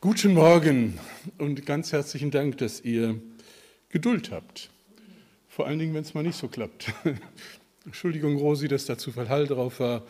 Guten 0.00 0.34
Morgen 0.34 0.96
und 1.38 1.66
ganz 1.66 1.90
herzlichen 1.90 2.30
Dank, 2.30 2.58
dass 2.58 2.82
ihr 2.82 3.20
Geduld 3.88 4.30
habt. 4.30 4.70
Vor 5.48 5.66
allen 5.66 5.80
Dingen, 5.80 5.92
wenn 5.92 6.02
es 6.02 6.14
mal 6.14 6.22
nicht 6.22 6.38
so 6.38 6.46
klappt. 6.46 6.92
Entschuldigung, 7.84 8.36
Rosi, 8.36 8.68
dass 8.68 8.86
da 8.86 8.96
zu 8.96 9.10
viel 9.10 9.28
Hall 9.28 9.48
drauf 9.48 9.80
war, 9.80 10.06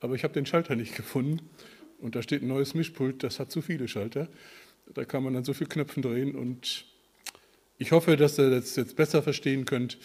aber 0.00 0.16
ich 0.16 0.24
habe 0.24 0.34
den 0.34 0.44
Schalter 0.44 0.74
nicht 0.74 0.96
gefunden 0.96 1.38
und 2.00 2.16
da 2.16 2.22
steht 2.22 2.42
ein 2.42 2.48
neues 2.48 2.74
Mischpult, 2.74 3.22
das 3.22 3.38
hat 3.38 3.52
zu 3.52 3.62
viele 3.62 3.86
Schalter. 3.86 4.26
Da 4.92 5.04
kann 5.04 5.22
man 5.22 5.34
dann 5.34 5.44
so 5.44 5.54
viele 5.54 5.68
Knöpfe 5.68 6.00
drehen 6.00 6.34
und 6.34 6.86
ich 7.78 7.92
hoffe, 7.92 8.16
dass 8.16 8.40
ihr 8.40 8.50
das 8.50 8.74
jetzt 8.74 8.96
besser 8.96 9.22
verstehen 9.22 9.66
könnt 9.66 9.98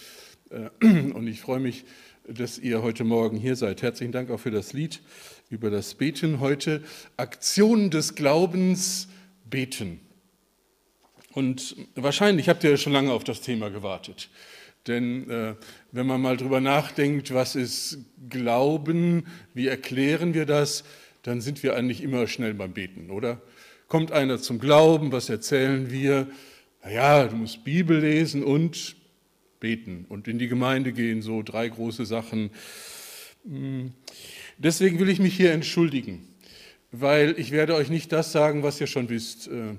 äh, 0.52 0.70
und 0.86 1.26
ich 1.26 1.42
freue 1.42 1.60
mich, 1.60 1.86
dass 2.28 2.60
ihr 2.60 2.84
heute 2.84 3.04
Morgen 3.04 3.38
hier 3.38 3.56
seid. 3.56 3.82
Herzlichen 3.82 4.12
Dank 4.12 4.30
auch 4.30 4.40
für 4.40 4.52
das 4.52 4.74
Lied 4.74 5.02
über 5.50 5.72
das 5.72 5.96
Beten 5.96 6.40
heute. 6.40 6.84
Aktion 7.18 7.90
des 7.90 8.14
Glaubens 8.14 9.08
beten. 9.54 10.00
Und 11.34 11.76
wahrscheinlich 11.94 12.50
habt 12.50 12.64
ihr 12.64 12.76
schon 12.78 12.92
lange 12.92 13.14
auf 13.14 13.24
das 13.24 13.42
Thema 13.42 13.70
gewartet. 13.70 14.30
Denn 14.88 15.30
äh, 15.30 15.54
wenn 15.92 16.08
man 16.08 16.22
mal 16.22 16.38
drüber 16.38 16.60
nachdenkt, 16.60 17.36
was 17.36 17.56
ist 17.56 18.00
Glauben, 18.30 19.28
wie 19.54 19.68
erklären 19.68 20.34
wir 20.34 20.48
das, 20.48 20.84
dann 21.22 21.40
sind 21.40 21.62
wir 21.62 21.76
eigentlich 21.76 22.02
immer 22.02 22.26
schnell 22.26 22.56
beim 22.56 22.74
Beten, 22.74 23.12
oder? 23.12 23.44
Kommt 23.88 24.12
einer 24.12 24.40
zum 24.40 24.58
Glauben, 24.58 25.12
was 25.12 25.30
erzählen 25.30 25.92
wir? 25.92 26.28
Naja, 26.84 27.28
du 27.28 27.36
musst 27.36 27.64
Bibel 27.64 28.00
lesen 28.00 28.44
und 28.44 28.96
beten 29.60 30.08
und 30.10 30.28
in 30.28 30.40
die 30.40 30.48
Gemeinde 30.48 30.94
gehen, 30.94 31.22
so 31.22 31.44
drei 31.44 31.70
große 31.70 32.08
Sachen. 32.08 32.50
Hm. 33.48 33.92
Deswegen 34.58 34.98
will 34.98 35.10
ich 35.10 35.20
mich 35.20 35.38
hier 35.38 35.52
entschuldigen 35.52 36.33
weil 36.94 37.36
ich 37.38 37.52
werde 37.52 37.74
euch 37.74 37.90
nicht 37.90 38.12
das 38.12 38.32
sagen, 38.32 38.64
was 38.64 38.80
ihr 38.80 38.88
schon 38.88 39.10
wisst. 39.10 39.48
Äh, 39.48 39.76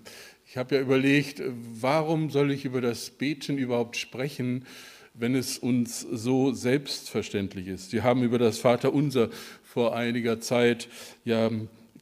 ich 0.47 0.57
habe 0.57 0.75
ja 0.75 0.81
überlegt, 0.81 1.41
warum 1.81 2.29
soll 2.29 2.51
ich 2.51 2.65
über 2.65 2.81
das 2.81 3.11
Beten 3.11 3.57
überhaupt 3.57 3.97
sprechen, 3.97 4.67
wenn 5.15 5.35
es 5.37 5.59
uns 5.59 6.01
so 6.01 6.53
selbstverständlich 6.53 7.69
ist. 7.69 7.93
Wir 7.93 8.03
haben 8.03 8.25
über 8.25 8.39
das 8.39 8.59
Vaterunser 8.59 9.31
vor 9.63 9.97
einiger 9.97 10.41
Zeit 10.41 10.89
ja 11.25 11.51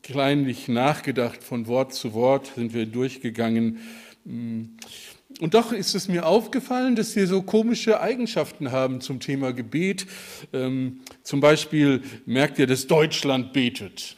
kleinlich 0.02 0.66
nachgedacht, 0.68 1.44
von 1.44 1.66
Wort 1.66 1.94
zu 1.94 2.14
Wort 2.14 2.52
sind 2.56 2.72
wir 2.72 2.86
durchgegangen. 2.86 3.78
Und 4.24 5.54
doch 5.54 5.72
ist 5.72 5.94
es 5.94 6.08
mir 6.08 6.26
aufgefallen, 6.26 6.96
dass 6.96 7.14
wir 7.14 7.26
so 7.26 7.42
komische 7.42 8.00
Eigenschaften 8.00 8.72
haben 8.72 9.02
zum 9.02 9.20
Thema 9.20 9.52
Gebet. 9.52 10.06
Ähm, 10.52 11.00
zum 11.22 11.40
Beispiel 11.40 12.02
merkt 12.24 12.58
ihr, 12.58 12.66
dass 12.66 12.86
Deutschland 12.86 13.52
betet. 13.52 14.16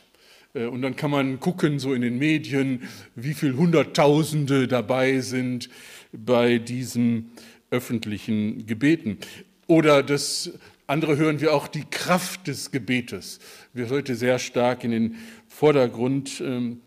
Äh, 0.54 0.66
und 0.66 0.82
dann 0.82 0.96
kann 0.96 1.10
man 1.10 1.40
gucken, 1.40 1.78
so 1.78 1.92
in 1.92 2.02
den 2.02 2.18
Medien, 2.18 2.88
wie 3.14 3.34
viele 3.34 3.56
Hunderttausende 3.56 4.68
dabei 4.68 5.20
sind 5.20 5.68
bei 6.12 6.58
diesen 6.58 7.32
öffentlichen 7.70 8.66
Gebeten. 8.66 9.18
Oder 9.66 10.02
das 10.02 10.52
andere 10.86 11.16
hören 11.16 11.40
wir 11.40 11.54
auch 11.54 11.66
die 11.68 11.84
Kraft 11.90 12.46
des 12.46 12.70
Gebetes, 12.70 13.40
wird 13.72 13.90
heute 13.90 14.14
sehr 14.14 14.38
stark 14.38 14.84
in 14.84 14.90
den 14.90 15.16
Vordergrund 15.48 16.42
ähm, 16.44 16.80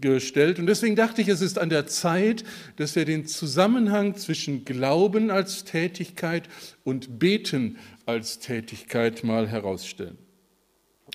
gestellt. 0.00 0.58
Und 0.58 0.66
deswegen 0.66 0.96
dachte 0.96 1.20
ich, 1.20 1.28
es 1.28 1.42
ist 1.42 1.58
an 1.58 1.68
der 1.68 1.86
Zeit, 1.86 2.42
dass 2.76 2.96
wir 2.96 3.04
den 3.04 3.26
Zusammenhang 3.26 4.16
zwischen 4.16 4.64
Glauben 4.64 5.30
als 5.30 5.64
Tätigkeit 5.64 6.48
und 6.84 7.18
Beten 7.18 7.76
als 8.06 8.38
Tätigkeit 8.38 9.24
mal 9.24 9.46
herausstellen. 9.46 10.16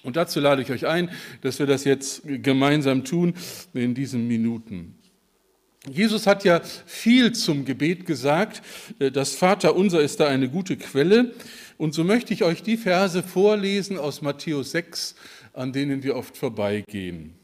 Und 0.01 0.15
dazu 0.15 0.39
lade 0.39 0.61
ich 0.61 0.71
euch 0.71 0.87
ein, 0.87 1.09
dass 1.41 1.59
wir 1.59 1.65
das 1.65 1.83
jetzt 1.83 2.23
gemeinsam 2.25 3.03
tun 3.05 3.33
in 3.73 3.93
diesen 3.93 4.27
Minuten. 4.27 4.95
Jesus 5.89 6.27
hat 6.27 6.45
ja 6.45 6.61
viel 6.85 7.33
zum 7.33 7.65
Gebet 7.65 8.05
gesagt. 8.05 8.61
Das 8.99 9.35
Vaterunser 9.35 10.01
ist 10.01 10.19
da 10.19 10.27
eine 10.27 10.49
gute 10.49 10.77
Quelle. 10.77 11.33
Und 11.77 11.93
so 11.93 12.03
möchte 12.03 12.33
ich 12.33 12.43
euch 12.43 12.63
die 12.63 12.77
Verse 12.77 13.21
vorlesen 13.21 13.97
aus 13.97 14.21
Matthäus 14.21 14.71
6, 14.71 15.15
an 15.53 15.73
denen 15.73 16.03
wir 16.03 16.15
oft 16.15 16.37
vorbeigehen. 16.37 17.35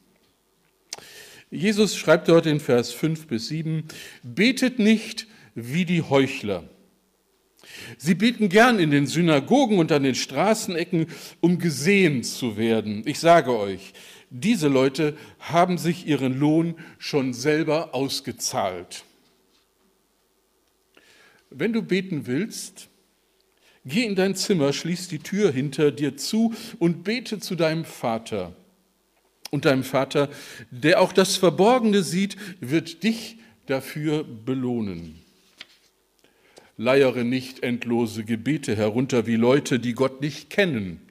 Jesus 1.52 1.98
schreibt 1.98 2.30
dort 2.30 2.46
in 2.46 2.60
Vers 2.60 2.92
5 2.94 3.28
bis 3.28 3.48
7, 3.48 3.84
betet 4.24 4.80
nicht 4.80 5.28
wie 5.56 5.86
die 5.86 6.04
Heuchler 6.04 6.64
Sie 7.97 8.16
beten 8.16 8.50
gern 8.50 8.80
in 8.80 8.91
den 8.91 9.07
Synagogen 9.07 9.78
und 9.80 9.91
an 9.91 10.03
den 10.03 10.16
Straßenecken, 10.16 11.07
um 11.40 11.59
gesehen 11.59 12.24
zu 12.24 12.57
werden. 12.57 13.03
Ich 13.06 13.19
sage 13.19 13.57
euch, 13.57 13.94
diese 14.30 14.68
Leute 14.68 15.18
haben 15.40 15.78
sich 15.78 16.07
ihren 16.07 16.40
Lohn 16.40 16.75
schon 16.97 17.34
selber 17.34 17.96
ausgezahlt. 17.96 19.03
Wenn 21.50 21.74
du 21.74 21.81
beten 21.81 22.28
willst, 22.28 22.90
geh 23.86 24.03
in 24.03 24.16
dein 24.16 24.36
Zimmer, 24.36 24.72
schließ 24.72 25.07
die 25.07 25.19
Tür 25.19 25.51
hinter 25.51 25.91
dir 25.91 26.16
zu 26.16 26.53
und 26.78 27.03
bete 27.03 27.40
zu 27.40 27.56
deinem 27.56 27.86
Vater. 27.86 28.53
Und 29.51 29.66
deinem 29.66 29.84
Vater, 29.84 30.30
der 30.69 31.01
auch 31.01 31.12
das 31.12 31.38
Verborgene 31.38 32.03
sieht, 32.03 32.38
wird 32.59 33.01
dich 33.01 33.38
dafür 33.66 34.24
belohnen 34.24 35.19
leiere 36.80 37.26
nicht 37.26 37.62
endlose 37.62 38.24
Gebete 38.24 38.74
herunter 38.74 39.28
wie 39.28 39.36
Leute, 39.36 39.80
die 39.80 39.94
Gott 39.94 40.22
nicht 40.22 40.50
kennen. 40.50 41.02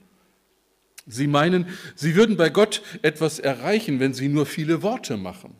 Sie 1.07 1.27
meinen, 1.27 1.67
sie 1.95 2.17
würden 2.17 2.39
bei 2.39 2.49
Gott 2.49 2.83
etwas 3.03 3.39
erreichen, 3.39 4.01
wenn 4.01 4.15
sie 4.15 4.29
nur 4.29 4.47
viele 4.47 4.83
Worte 4.83 5.19
machen. 5.19 5.55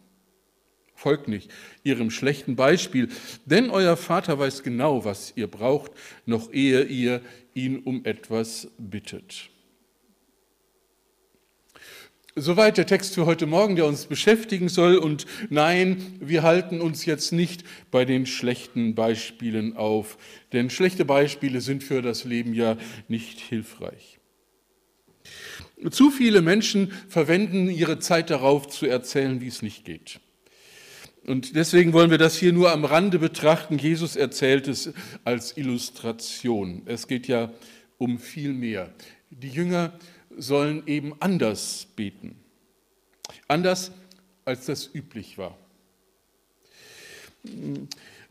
Folgt 0.95 1.29
nicht 1.29 1.51
ihrem 1.85 2.11
schlechten 2.11 2.57
Beispiel, 2.57 3.09
denn 3.45 3.69
euer 3.69 3.99
Vater 3.99 4.39
weiß 4.39 4.63
genau, 4.63 5.05
was 5.05 5.35
ihr 5.37 5.47
braucht, 5.47 5.93
noch 6.25 6.53
ehe 6.53 6.85
ihr 6.85 7.21
ihn 7.55 7.79
um 7.81 8.05
etwas 8.05 8.69
bittet. 8.79 9.51
Soweit 12.41 12.79
der 12.79 12.87
Text 12.87 13.15
für 13.15 13.27
heute 13.27 13.47
Morgen, 13.47 13.75
der 13.75 13.87
uns 13.87 14.07
beschäftigen 14.07 14.69
soll. 14.69 14.97
Und 14.97 15.27
nein, 15.51 16.19
wir 16.21 16.45
halten 16.45 16.81
uns 16.81 17.05
jetzt 17.05 17.33
nicht 17.33 17.65
bei 17.91 18.05
den 18.05 18.27
schlechten 18.27 18.95
Beispielen 18.95 19.77
auf, 19.77 20.19
denn 20.53 20.71
schlechte 20.71 21.05
Beispiele 21.05 21.61
sind 21.61 21.83
für 21.83 22.01
das 22.01 22.25
Leben 22.25 22.55
ja 22.55 22.77
nicht 23.09 23.41
hilfreich. 23.41 24.21
Zu 25.91 26.11
viele 26.11 26.41
Menschen 26.41 26.93
verwenden 27.09 27.69
ihre 27.71 27.99
Zeit 27.99 28.31
darauf 28.31 28.69
zu 28.69 28.87
erzählen, 28.87 29.41
wie 29.41 29.49
es 29.49 29.63
nicht 29.63 29.85
geht. 29.85 30.21
Und 31.27 31.57
deswegen 31.57 31.93
wollen 31.93 32.11
wir 32.11 32.19
das 32.19 32.39
hier 32.39 32.53
nur 32.53 32.71
am 32.71 32.85
Rande 32.85 33.19
betrachten. 33.19 33.79
Jesus 33.79 34.15
erzählt 34.15 34.69
es 34.69 34.93
als 35.25 35.57
Illustration. 35.57 36.83
Es 36.87 37.09
geht 37.09 37.27
ja 37.27 37.53
um 37.99 38.19
viel 38.19 38.53
mehr. 38.53 38.93
Die 39.31 39.51
Jünger 39.51 39.99
sollen 40.39 40.83
eben 40.87 41.15
anders 41.21 41.87
beten. 41.97 42.37
Anders, 43.47 43.93
als 44.45 44.67
das 44.67 44.91
üblich 44.95 45.39
war. 45.39 45.57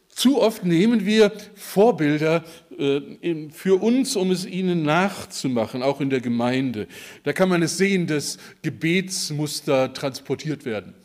Zu 0.10 0.42
oft 0.42 0.66
nehmen 0.66 1.06
wir 1.06 1.32
Vorbilder 1.56 2.44
äh, 2.78 3.50
für 3.52 3.82
uns, 3.82 4.16
um 4.16 4.32
es 4.32 4.46
ihnen 4.46 4.82
nachzumachen, 4.82 5.84
auch 5.84 6.02
in 6.02 6.10
der 6.10 6.22
Gemeinde. 6.22 6.88
Da 7.24 7.34
kann 7.34 7.50
man 7.50 7.62
es 7.62 7.78
sehen, 7.78 8.08
dass 8.08 8.40
Gebetsmuster 8.64 9.94
transportiert 9.94 10.66
werden. 10.66 10.96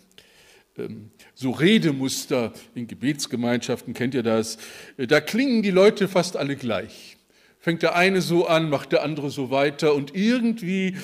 Ähm, 0.78 1.10
so 1.34 1.50
Redemuster 1.50 2.54
in 2.74 2.86
Gebetsgemeinschaften, 2.86 3.92
kennt 3.92 4.14
ihr 4.14 4.22
das? 4.22 4.56
Äh, 4.96 5.06
da 5.06 5.20
klingen 5.20 5.62
die 5.62 5.70
Leute 5.70 6.08
fast 6.08 6.36
alle 6.38 6.56
gleich 6.56 7.18
fängt 7.62 7.82
der 7.82 7.94
eine 7.94 8.20
so 8.20 8.46
an, 8.46 8.68
macht 8.68 8.92
der 8.92 9.02
andere 9.04 9.30
so 9.30 9.50
weiter 9.50 9.94
und 9.94 10.14
irgendwie 10.14 10.96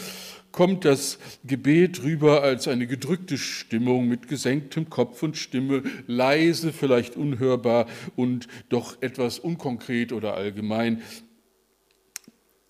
kommt 0.50 0.84
das 0.84 1.19
Gebet 1.44 2.02
rüber 2.02 2.43
als 2.43 2.66
eine 2.66 2.88
gedrückte 2.88 3.38
Stimmung 3.38 4.08
mit 4.08 4.26
gesenktem 4.26 4.90
Kopf 4.90 5.22
und 5.22 5.37
Stimme, 5.37 5.84
leise, 6.08 6.72
vielleicht 6.72 7.16
unhörbar 7.16 7.87
und 8.16 8.49
doch 8.69 9.00
etwas 9.00 9.38
unkonkret 9.38 10.12
oder 10.12 10.34
allgemein. 10.34 11.02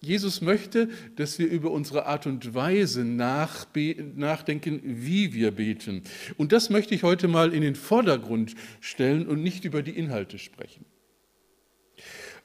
Jesus 0.01 0.43
möchte, 0.43 0.91
dass 1.17 1.39
wir 1.39 1.49
über 1.49 1.71
unsere 1.71 2.05
Art 2.05 2.27
und 2.27 2.55
Weise 2.55 3.05
nachdenken, 3.05 4.81
wie 4.85 5.33
wir 5.33 5.51
beten. 5.53 6.03
Und 6.37 6.53
das 6.53 6.69
möchte 6.69 6.95
ich 6.95 7.05
heute 7.05 7.27
mal 7.27 7.55
in 7.55 7.63
den 7.63 7.75
Vordergrund 7.75 8.55
stellen 8.81 9.27
und 9.27 9.43
nicht 9.43 9.65
über 9.65 9.83
die 9.83 9.99
Inhalte 9.99 10.39
sprechen. 10.39 10.85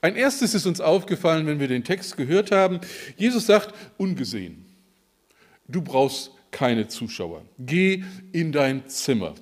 Ein 0.04 0.18
erstes 0.18 0.54
ist 0.54 0.66
uns 0.66 0.82
aufgefallen, 0.82 1.48
wenn 1.48 1.62
wir 1.62 1.70
den 1.70 1.86
Text 1.86 2.18
gehört 2.18 2.52
haben. 2.52 2.82
Jesus 3.16 3.46
sagt, 3.46 3.74
ungesehen, 3.96 4.66
du 5.70 5.82
brauchst 5.82 6.32
keine 6.52 6.90
Zuschauer. 6.90 7.46
Geh 7.58 8.04
in 8.34 8.52
dein 8.52 8.86
Zimmer. 8.90 9.34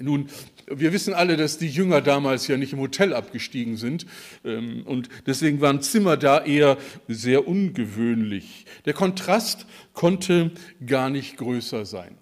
Nun, 0.00 0.26
wir 0.66 0.92
wissen 0.92 1.14
alle, 1.14 1.36
dass 1.36 1.58
die 1.58 1.68
Jünger 1.68 2.00
damals 2.00 2.48
ja 2.48 2.56
nicht 2.56 2.72
im 2.72 2.80
Hotel 2.80 3.14
abgestiegen 3.14 3.76
sind 3.76 4.04
ähm, 4.44 4.82
und 4.84 5.08
deswegen 5.26 5.60
waren 5.60 5.80
Zimmer 5.80 6.16
da 6.16 6.44
eher 6.44 6.76
sehr 7.06 7.46
ungewöhnlich. 7.46 8.66
Der 8.84 8.94
Kontrast 8.94 9.64
konnte 9.92 10.50
gar 10.84 11.08
nicht 11.08 11.36
größer 11.36 11.86
sein. 11.86 12.18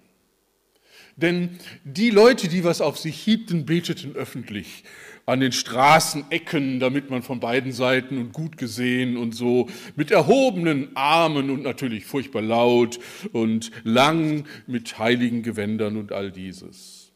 Denn 1.15 1.57
die 1.83 2.11
Leute, 2.11 2.49
die 2.49 2.63
was 2.63 2.81
auf 2.81 2.99
sich 2.99 3.19
hiebten, 3.19 3.65
beteten 3.65 4.15
öffentlich 4.15 4.83
an 5.29 5.39
den 5.39 5.51
Straßenecken, 5.51 6.79
damit 6.79 7.09
man 7.09 7.21
von 7.21 7.39
beiden 7.39 7.71
Seiten 7.71 8.17
und 8.17 8.33
gut 8.33 8.57
gesehen 8.57 9.15
und 9.15 9.35
so 9.35 9.67
mit 9.95 10.11
erhobenen 10.11 10.95
Armen 10.95 11.49
und 11.49 11.63
natürlich 11.63 12.05
furchtbar 12.05 12.41
laut 12.41 12.99
und 13.31 13.71
lang 13.83 14.45
mit 14.67 14.97
heiligen 14.97 15.43
Gewändern 15.43 15.97
und 15.97 16.11
all 16.11 16.31
dieses. 16.31 17.11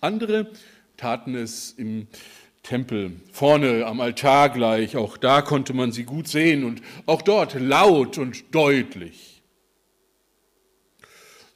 Andere 0.00 0.50
taten 0.96 1.34
es 1.34 1.72
im 1.72 2.06
Tempel, 2.62 3.12
vorne 3.32 3.84
am 3.84 4.00
Altar 4.00 4.48
gleich, 4.48 4.96
auch 4.96 5.16
da 5.16 5.42
konnte 5.42 5.74
man 5.74 5.92
sie 5.92 6.04
gut 6.04 6.28
sehen 6.28 6.64
und 6.64 6.82
auch 7.04 7.20
dort 7.20 7.54
laut 7.60 8.16
und 8.16 8.54
deutlich. 8.54 9.42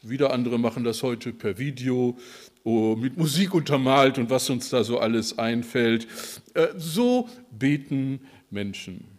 Wieder 0.02 0.32
andere 0.32 0.58
machen 0.58 0.84
das 0.84 1.02
heute 1.02 1.32
per 1.32 1.58
Video 1.58 2.16
oh, 2.64 2.96
mit 2.96 3.16
Musik 3.16 3.54
untermalt 3.54 4.18
und 4.18 4.30
was 4.30 4.48
uns 4.50 4.70
da 4.70 4.84
so 4.84 4.98
alles 4.98 5.38
einfällt. 5.38 6.06
Äh, 6.54 6.68
so 6.76 7.28
beten 7.50 8.20
Menschen. 8.50 9.18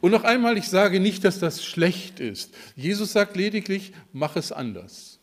Und 0.00 0.12
noch 0.12 0.24
einmal, 0.24 0.56
ich 0.56 0.68
sage 0.68 1.00
nicht, 1.00 1.24
dass 1.24 1.38
das 1.38 1.64
schlecht 1.64 2.20
ist. 2.20 2.54
Jesus 2.76 3.12
sagt 3.12 3.36
lediglich, 3.36 3.92
mach 4.12 4.36
es 4.36 4.52
anders. 4.52 5.20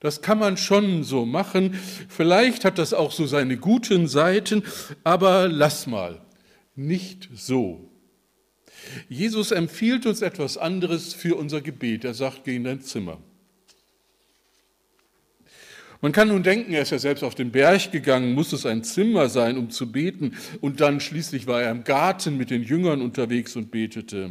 Das 0.00 0.22
kann 0.22 0.38
man 0.38 0.56
schon 0.56 1.02
so 1.02 1.26
machen. 1.26 1.74
Vielleicht 2.08 2.64
hat 2.64 2.78
das 2.78 2.94
auch 2.94 3.10
so 3.10 3.26
seine 3.26 3.56
guten 3.56 4.06
Seiten, 4.06 4.62
aber 5.02 5.48
lass 5.48 5.86
mal, 5.86 6.20
nicht 6.76 7.28
so. 7.34 7.90
Jesus 9.08 9.50
empfiehlt 9.50 10.06
uns 10.06 10.22
etwas 10.22 10.56
anderes 10.56 11.14
für 11.14 11.36
unser 11.36 11.60
Gebet. 11.60 12.04
Er 12.04 12.14
sagt, 12.14 12.44
geh 12.44 12.56
in 12.56 12.64
dein 12.64 12.80
Zimmer. 12.80 13.18
Man 16.00 16.12
kann 16.12 16.28
nun 16.28 16.44
denken, 16.44 16.72
er 16.72 16.82
ist 16.82 16.90
ja 16.90 16.98
selbst 16.98 17.24
auf 17.24 17.34
den 17.34 17.50
Berg 17.50 17.90
gegangen, 17.90 18.32
muss 18.32 18.52
es 18.52 18.66
ein 18.66 18.84
Zimmer 18.84 19.28
sein, 19.28 19.58
um 19.58 19.70
zu 19.70 19.90
beten, 19.90 20.36
und 20.60 20.80
dann 20.80 21.00
schließlich 21.00 21.46
war 21.48 21.60
er 21.62 21.72
im 21.72 21.82
Garten 21.82 22.36
mit 22.36 22.50
den 22.50 22.62
Jüngern 22.62 23.02
unterwegs 23.02 23.56
und 23.56 23.70
betete. 23.72 24.30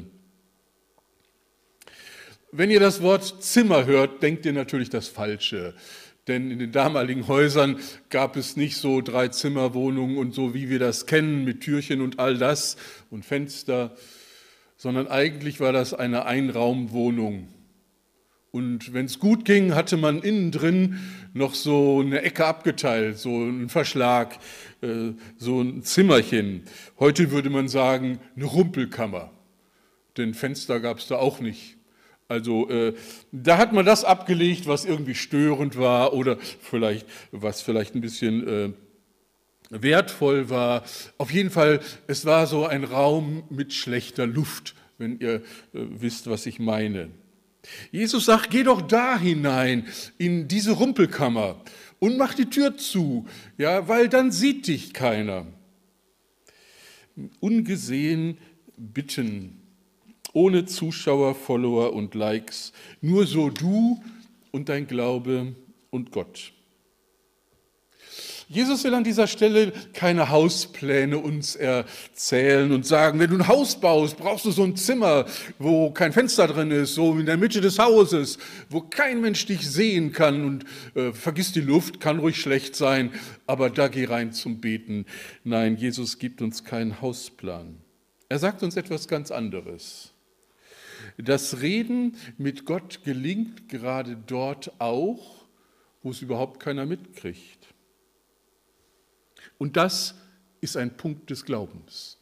Wenn 2.54 2.72
ihr 2.72 2.80
das 2.80 3.02
Wort 3.02 3.44
Zimmer 3.44 3.86
hört, 3.86 4.24
denkt 4.24 4.46
ihr 4.46 4.54
natürlich 4.54 4.90
das 4.90 5.10
Falsche. 5.10 5.76
Denn 6.28 6.52
in 6.52 6.60
den 6.60 6.72
damaligen 6.72 7.28
Häusern 7.28 7.80
gab 8.10 8.36
es 8.36 8.58
nicht 8.58 8.78
so 8.78 9.02
drei 9.02 9.30
Zimmerwohnungen 9.30 10.18
und 10.18 10.34
so, 10.34 10.54
wie 10.54 10.70
wir 10.70 10.80
das 10.80 11.06
kennen, 11.06 11.44
mit 11.44 11.62
Türchen 11.62 12.02
und 12.02 12.20
all 12.20 12.38
das 12.38 12.78
und 13.10 13.26
Fenster, 13.26 13.96
sondern 14.78 15.08
eigentlich 15.08 15.60
war 15.60 15.74
das 15.74 15.94
eine 15.94 16.26
Einraumwohnung. 16.26 17.50
Und 18.52 18.94
wenn 18.94 19.06
es 19.06 19.20
gut 19.20 19.46
ging, 19.46 19.76
hatte 19.76 19.98
man 19.98 20.22
innen 20.22 20.52
drin 20.52 21.00
noch 21.34 21.54
so 21.54 22.00
eine 22.00 22.22
Ecke 22.22 22.46
abgeteilt, 22.46 23.20
so 23.20 23.44
ein 23.44 23.70
Verschlag, 23.70 24.40
äh, 24.82 25.12
so 25.38 25.62
ein 25.62 25.84
Zimmerchen. 25.84 26.64
Heute 27.00 27.32
würde 27.32 27.50
man 27.50 27.68
sagen, 27.68 28.20
eine 28.36 28.46
Rumpelkammer. 28.46 29.32
Denn 30.16 30.34
Fenster 30.34 30.80
gab 30.80 30.98
es 31.00 31.08
da 31.08 31.18
auch 31.18 31.40
nicht. 31.40 31.78
Also 32.30 32.70
äh, 32.70 32.94
da 33.32 33.58
hat 33.58 33.74
man 33.74 33.86
das 33.86 34.04
abgelegt, 34.04 34.68
was 34.68 34.86
irgendwie 34.86 35.16
störend 35.16 35.78
war 35.78 36.14
oder 36.14 36.38
vielleicht 36.62 37.06
was 37.32 37.62
vielleicht 37.62 37.96
ein 37.96 38.02
bisschen 38.02 38.48
äh, 38.48 38.70
wertvoll 39.70 40.50
war. 40.50 40.84
Auf 41.18 41.32
jeden 41.32 41.52
Fall, 41.52 41.80
es 42.08 42.26
war 42.26 42.48
so 42.48 42.66
ein 42.66 42.84
Raum 42.84 43.44
mit 43.50 43.74
schlechter 43.74 44.26
Luft, 44.26 44.76
wenn 44.98 45.20
ihr 45.20 45.42
wisst, 45.72 46.30
was 46.30 46.46
ich 46.46 46.60
meine. 46.60 47.10
Jesus 47.92 48.26
sagt, 48.26 48.50
geh 48.50 48.64
doch 48.64 48.82
da 48.82 49.18
hinein, 49.18 49.88
in 50.18 50.48
diese 50.48 50.72
Rumpelkammer 50.72 51.62
und 52.00 52.18
mach 52.18 52.34
die 52.34 52.50
Tür 52.50 52.78
zu, 52.78 53.26
ja, 53.58 53.88
weil 53.88 54.10
dann 54.10 54.32
sieht 54.32 54.68
dich 54.68 54.94
keiner. 54.94 55.46
Ungesehen 57.40 58.38
bitten, 58.78 59.62
ohne 60.34 60.66
Zuschauer, 60.66 61.34
Follower 61.34 61.94
und 61.94 62.14
Likes, 62.14 62.74
nur 63.02 63.26
so 63.26 63.50
du 63.50 64.04
und 64.52 64.70
dein 64.70 64.88
Glaube 64.88 65.56
und 65.90 66.12
Gott. 66.12 66.54
Jesus 68.50 68.86
will 68.86 68.94
an 68.94 69.04
dieser 69.04 69.28
Stelle 69.28 69.74
keine 69.94 70.30
Hauspläne 70.30 71.18
uns 71.18 71.58
erzählen 71.58 72.72
und 72.72 72.86
sagen, 72.86 73.20
wenn 73.20 73.30
du 73.30 73.36
ein 73.36 73.48
Haus 73.50 73.78
baust, 73.78 74.18
brauchst 74.18 74.46
du 74.46 74.52
so 74.52 74.64
ein 74.64 74.78
Zimmer, 74.78 75.26
wo 75.60 75.92
kein 75.92 76.14
Fenster 76.14 76.48
drin 76.48 76.72
ist, 76.72 76.96
so 76.96 77.18
in 77.18 77.26
der 77.26 77.36
Mitte 77.36 77.60
des 77.60 77.78
Hauses, 77.78 78.38
wo 78.70 78.80
kein 78.80 79.20
Mensch 79.20 79.46
dich 79.48 79.70
sehen 79.70 80.14
kann 80.14 80.46
und 80.46 80.66
äh, 80.96 81.12
vergiss 81.12 81.52
die 81.52 81.60
Luft, 81.60 82.00
kann 82.00 82.20
ruhig 82.20 82.40
schlecht 82.40 82.78
sein, 82.78 83.12
aber 83.48 83.70
da 83.70 83.90
geh 83.90 84.06
rein 84.06 84.32
zum 84.32 84.62
Beten. 84.62 85.06
Nein, 85.44 85.76
Jesus 85.76 86.18
gibt 86.18 86.42
uns 86.42 86.64
keinen 86.64 87.02
Hausplan. 87.02 87.76
Er 88.30 88.40
sagt 88.40 88.64
uns 88.64 88.78
etwas 88.78 89.10
ganz 89.10 89.30
anderes. 89.30 90.14
Das 91.18 91.62
Reden 91.62 92.16
mit 92.38 92.66
Gott 92.66 93.04
gelingt 93.04 93.68
gerade 93.68 94.16
dort 94.26 94.72
auch, 94.80 95.46
wo 96.02 96.12
es 96.12 96.22
überhaupt 96.22 96.62
keiner 96.62 96.86
mitkriegt. 96.86 97.57
Und 99.58 99.78
das 99.78 100.16
ist 100.62 100.78
ein 100.78 100.96
Punkt 100.96 101.30
des 101.30 101.46
Glaubens. 101.46 102.18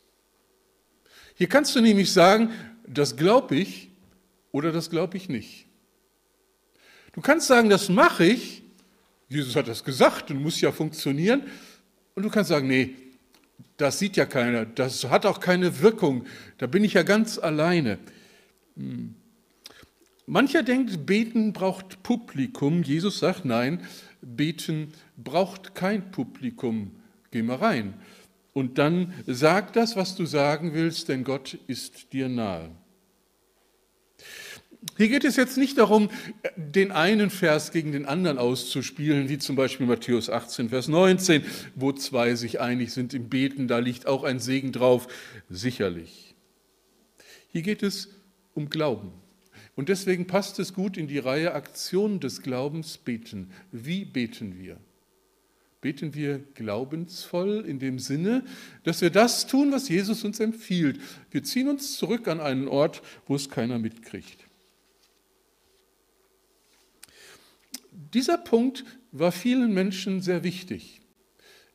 Hier 1.36 1.48
kannst 1.48 1.76
du 1.76 1.82
nämlich 1.82 2.12
sagen, 2.12 2.52
das 2.88 3.16
glaube 3.16 3.56
ich 3.56 3.90
oder 4.52 4.72
das 4.72 4.90
glaube 4.90 5.18
ich 5.18 5.28
nicht. 5.28 5.68
Du 7.14 7.22
kannst 7.22 7.48
sagen, 7.48 7.70
das 7.70 7.90
mache 7.90 8.26
ich, 8.26 8.64
Jesus 9.30 9.56
hat 9.56 9.68
das 9.68 9.84
gesagt 9.84 10.32
und 10.32 10.42
muss 10.42 10.62
ja 10.62 10.72
funktionieren. 10.72 11.44
Und 12.14 12.24
du 12.24 12.30
kannst 12.30 12.50
sagen, 12.50 12.68
nee, 12.68 12.96
das 13.78 14.00
sieht 14.00 14.16
ja 14.18 14.26
keiner, 14.26 14.66
das 14.66 15.04
hat 15.06 15.26
auch 15.26 15.40
keine 15.40 15.82
Wirkung, 15.82 16.26
da 16.58 16.68
bin 16.68 16.84
ich 16.84 16.94
ja 16.94 17.04
ganz 17.04 17.38
alleine. 17.38 18.00
Hm. 18.78 19.16
Mancher 20.28 20.64
denkt, 20.64 21.06
beten 21.06 21.54
braucht 21.54 22.02
Publikum. 22.02 22.82
Jesus 22.82 23.20
sagt, 23.20 23.46
nein, 23.46 23.86
beten 24.22 24.92
braucht 25.18 25.76
kein 25.76 26.10
Publikum. 26.10 26.92
Geh 27.36 27.42
mal 27.42 27.58
rein. 27.58 27.96
Und 28.54 28.78
dann 28.78 29.14
sag 29.28 29.74
das, 29.74 29.98
was 29.98 30.16
du 30.16 30.26
sagen 30.26 30.74
willst, 30.74 31.10
denn 31.10 31.26
Gott 31.26 31.58
ist 31.68 32.14
dir 32.14 32.30
nahe. 32.30 32.72
Hier 34.96 35.10
geht 35.10 35.26
es 35.26 35.36
jetzt 35.36 35.58
nicht 35.58 35.78
darum, 35.78 36.10
den 36.56 36.94
einen 36.94 37.30
Vers 37.30 37.74
gegen 37.74 37.92
den 37.92 38.06
anderen 38.06 38.38
auszuspielen, 38.38 39.28
wie 39.28 39.38
zum 39.38 39.58
Beispiel 39.58 39.86
Matthäus 39.86 40.30
18, 40.30 40.70
Vers 40.70 40.88
19, 40.88 41.44
wo 41.76 41.92
zwei 41.92 42.36
sich 42.36 42.62
einig 42.62 42.94
sind 42.94 43.14
im 43.14 43.28
Beten, 43.28 43.68
da 43.68 43.80
liegt 43.80 44.08
auch 44.08 44.24
ein 44.24 44.40
Segen 44.40 44.72
drauf, 44.72 45.10
sicherlich. 45.50 46.36
Hier 47.52 47.64
geht 47.64 47.84
es 47.84 48.08
um 48.54 48.70
Glauben. 48.70 49.12
Und 49.76 49.90
deswegen 49.90 50.26
passt 50.26 50.58
es 50.60 50.74
gut 50.74 50.96
in 50.96 51.10
die 51.10 51.20
Reihe 51.20 51.54
Aktionen 51.54 52.22
des 52.22 52.42
Glaubens 52.42 52.98
beten. 52.98 53.52
Wie 53.74 54.06
beten 54.06 54.58
wir? 54.58 54.78
Beten 55.86 56.16
wir 56.16 56.40
glaubensvoll 56.56 57.64
in 57.68 57.78
dem 57.78 58.00
Sinne, 58.00 58.44
dass 58.86 59.02
wir 59.02 59.12
das 59.12 59.46
tun, 59.46 59.72
was 59.72 59.88
Jesus 59.88 60.24
uns 60.24 60.40
empfiehlt. 60.40 61.00
Wir 61.30 61.44
ziehen 61.44 61.68
uns 61.68 61.96
zurück 61.96 62.28
an 62.28 62.40
einen 62.40 62.68
Ort, 62.68 63.04
wo 63.28 63.36
es 63.36 63.52
keiner 63.52 63.78
mitkriegt. 63.78 64.40
Dieser 67.92 68.40
Punkt 68.40 68.84
war 69.12 69.32
vielen 69.32 69.76
Menschen 69.76 70.24
sehr 70.24 70.44
wichtig. 70.44 71.02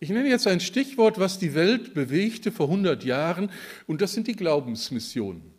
Ich 0.00 0.10
nenne 0.10 0.28
jetzt 0.28 0.48
ein 0.48 0.58
Stichwort, 0.58 1.20
was 1.20 1.38
die 1.38 1.54
Welt 1.54 1.94
bewegte 1.94 2.50
vor 2.50 2.66
100 2.66 3.04
Jahren, 3.04 3.48
und 3.86 4.00
das 4.00 4.12
sind 4.12 4.26
die 4.26 4.34
Glaubensmissionen. 4.34 5.54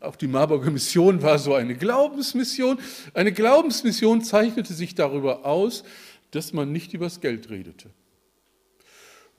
Auch 0.00 0.16
die 0.16 0.26
Marburger 0.26 0.70
Mission 0.70 1.22
war 1.22 1.38
so 1.38 1.54
eine 1.54 1.76
Glaubensmission. 1.76 2.78
Eine 3.14 3.32
Glaubensmission 3.32 4.22
zeichnete 4.22 4.74
sich 4.74 4.94
darüber 4.96 5.46
aus, 5.46 5.84
dass 6.30 6.52
man 6.52 6.72
nicht 6.72 6.94
übers 6.94 7.20
Geld 7.20 7.50
redete. 7.50 7.90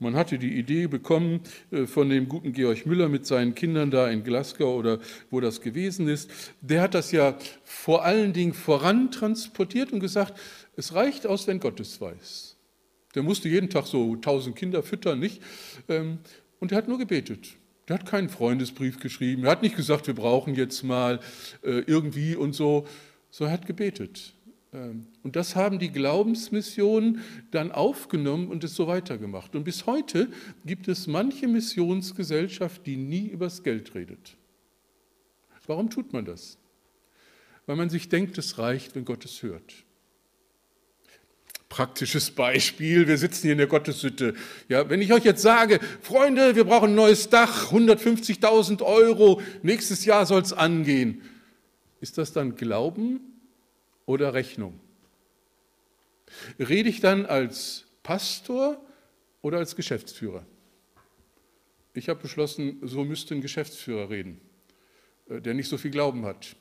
Man 0.00 0.14
hatte 0.14 0.38
die 0.38 0.56
Idee 0.56 0.86
bekommen 0.86 1.40
äh, 1.72 1.86
von 1.86 2.08
dem 2.08 2.28
guten 2.28 2.52
Georg 2.52 2.86
Müller 2.86 3.08
mit 3.08 3.26
seinen 3.26 3.54
Kindern 3.54 3.90
da 3.90 4.08
in 4.08 4.22
Glasgow 4.22 4.78
oder 4.78 5.00
wo 5.30 5.40
das 5.40 5.60
gewesen 5.60 6.06
ist. 6.06 6.30
Der 6.60 6.82
hat 6.82 6.94
das 6.94 7.10
ja 7.10 7.36
vor 7.64 8.04
allen 8.04 8.32
Dingen 8.32 8.54
vorantransportiert 8.54 9.92
und 9.92 9.98
gesagt, 9.98 10.38
es 10.76 10.94
reicht 10.94 11.26
aus, 11.26 11.48
wenn 11.48 11.58
Gott 11.58 11.80
es 11.80 12.00
weiß. 12.00 12.56
Der 13.16 13.24
musste 13.24 13.48
jeden 13.48 13.70
Tag 13.70 13.86
so 13.86 14.14
tausend 14.16 14.54
Kinder 14.54 14.84
füttern, 14.84 15.18
nicht? 15.18 15.42
Ähm, 15.88 16.18
und 16.60 16.70
er 16.70 16.78
hat 16.78 16.88
nur 16.88 16.98
gebetet. 16.98 17.56
Der 17.88 17.98
hat 17.98 18.06
keinen 18.06 18.28
Freundesbrief 18.28 19.00
geschrieben. 19.00 19.44
Er 19.44 19.50
hat 19.50 19.62
nicht 19.62 19.76
gesagt, 19.76 20.06
wir 20.06 20.14
brauchen 20.14 20.54
jetzt 20.54 20.84
mal 20.84 21.18
äh, 21.62 21.80
irgendwie 21.86 22.36
und 22.36 22.52
so. 22.52 22.86
So 23.30 23.44
er 23.46 23.50
hat 23.50 23.66
gebetet. 23.66 24.34
Ähm, 24.72 25.06
und 25.22 25.36
das 25.36 25.56
haben 25.56 25.78
die 25.78 25.90
Glaubensmissionen 25.90 27.22
dann 27.50 27.72
aufgenommen 27.72 28.48
und 28.48 28.64
es 28.64 28.74
so 28.74 28.86
weitergemacht. 28.86 29.54
Und 29.54 29.64
bis 29.64 29.86
heute 29.86 30.28
gibt 30.64 30.88
es 30.88 31.06
manche 31.06 31.48
Missionsgesellschaft, 31.48 32.86
die 32.86 32.96
nie 32.96 33.28
übers 33.28 33.62
Geld 33.62 33.94
redet. 33.94 34.36
Warum 35.66 35.90
tut 35.90 36.14
man 36.14 36.24
das? 36.24 36.56
Weil 37.66 37.76
man 37.76 37.90
sich 37.90 38.08
denkt, 38.08 38.38
es 38.38 38.58
reicht, 38.58 38.94
wenn 38.94 39.04
Gott 39.04 39.26
es 39.26 39.42
hört. 39.42 39.84
Praktisches 41.68 42.30
Beispiel, 42.30 43.06
wir 43.06 43.18
sitzen 43.18 43.42
hier 43.42 43.52
in 43.52 43.58
der 43.58 43.66
Gotteshütte. 43.66 44.32
Ja, 44.70 44.88
wenn 44.88 45.02
ich 45.02 45.12
euch 45.12 45.24
jetzt 45.24 45.42
sage, 45.42 45.78
Freunde, 46.00 46.56
wir 46.56 46.64
brauchen 46.64 46.92
ein 46.92 46.94
neues 46.94 47.28
Dach, 47.28 47.70
150.000 47.70 48.82
Euro, 48.82 49.42
nächstes 49.62 50.06
Jahr 50.06 50.24
soll 50.24 50.40
es 50.40 50.54
angehen. 50.54 51.20
Ist 52.00 52.16
das 52.16 52.32
dann 52.32 52.56
Glauben 52.56 53.37
oder 54.08 54.32
Rechnung? 54.32 54.80
Rede 56.58 56.88
ich 56.88 57.00
dann 57.00 57.26
als 57.26 57.84
Pastor 58.02 58.82
oder 59.42 59.58
als 59.58 59.76
Geschäftsführer? 59.76 60.46
Ich 61.92 62.08
habe 62.08 62.22
beschlossen, 62.22 62.78
so 62.82 63.04
müsste 63.04 63.34
ein 63.34 63.42
Geschäftsführer 63.42 64.08
reden, 64.08 64.40
äh, 65.28 65.42
der 65.42 65.52
nicht 65.52 65.68
so 65.68 65.76
viel 65.76 65.90
Glauben 65.90 66.24
hat. 66.24 66.56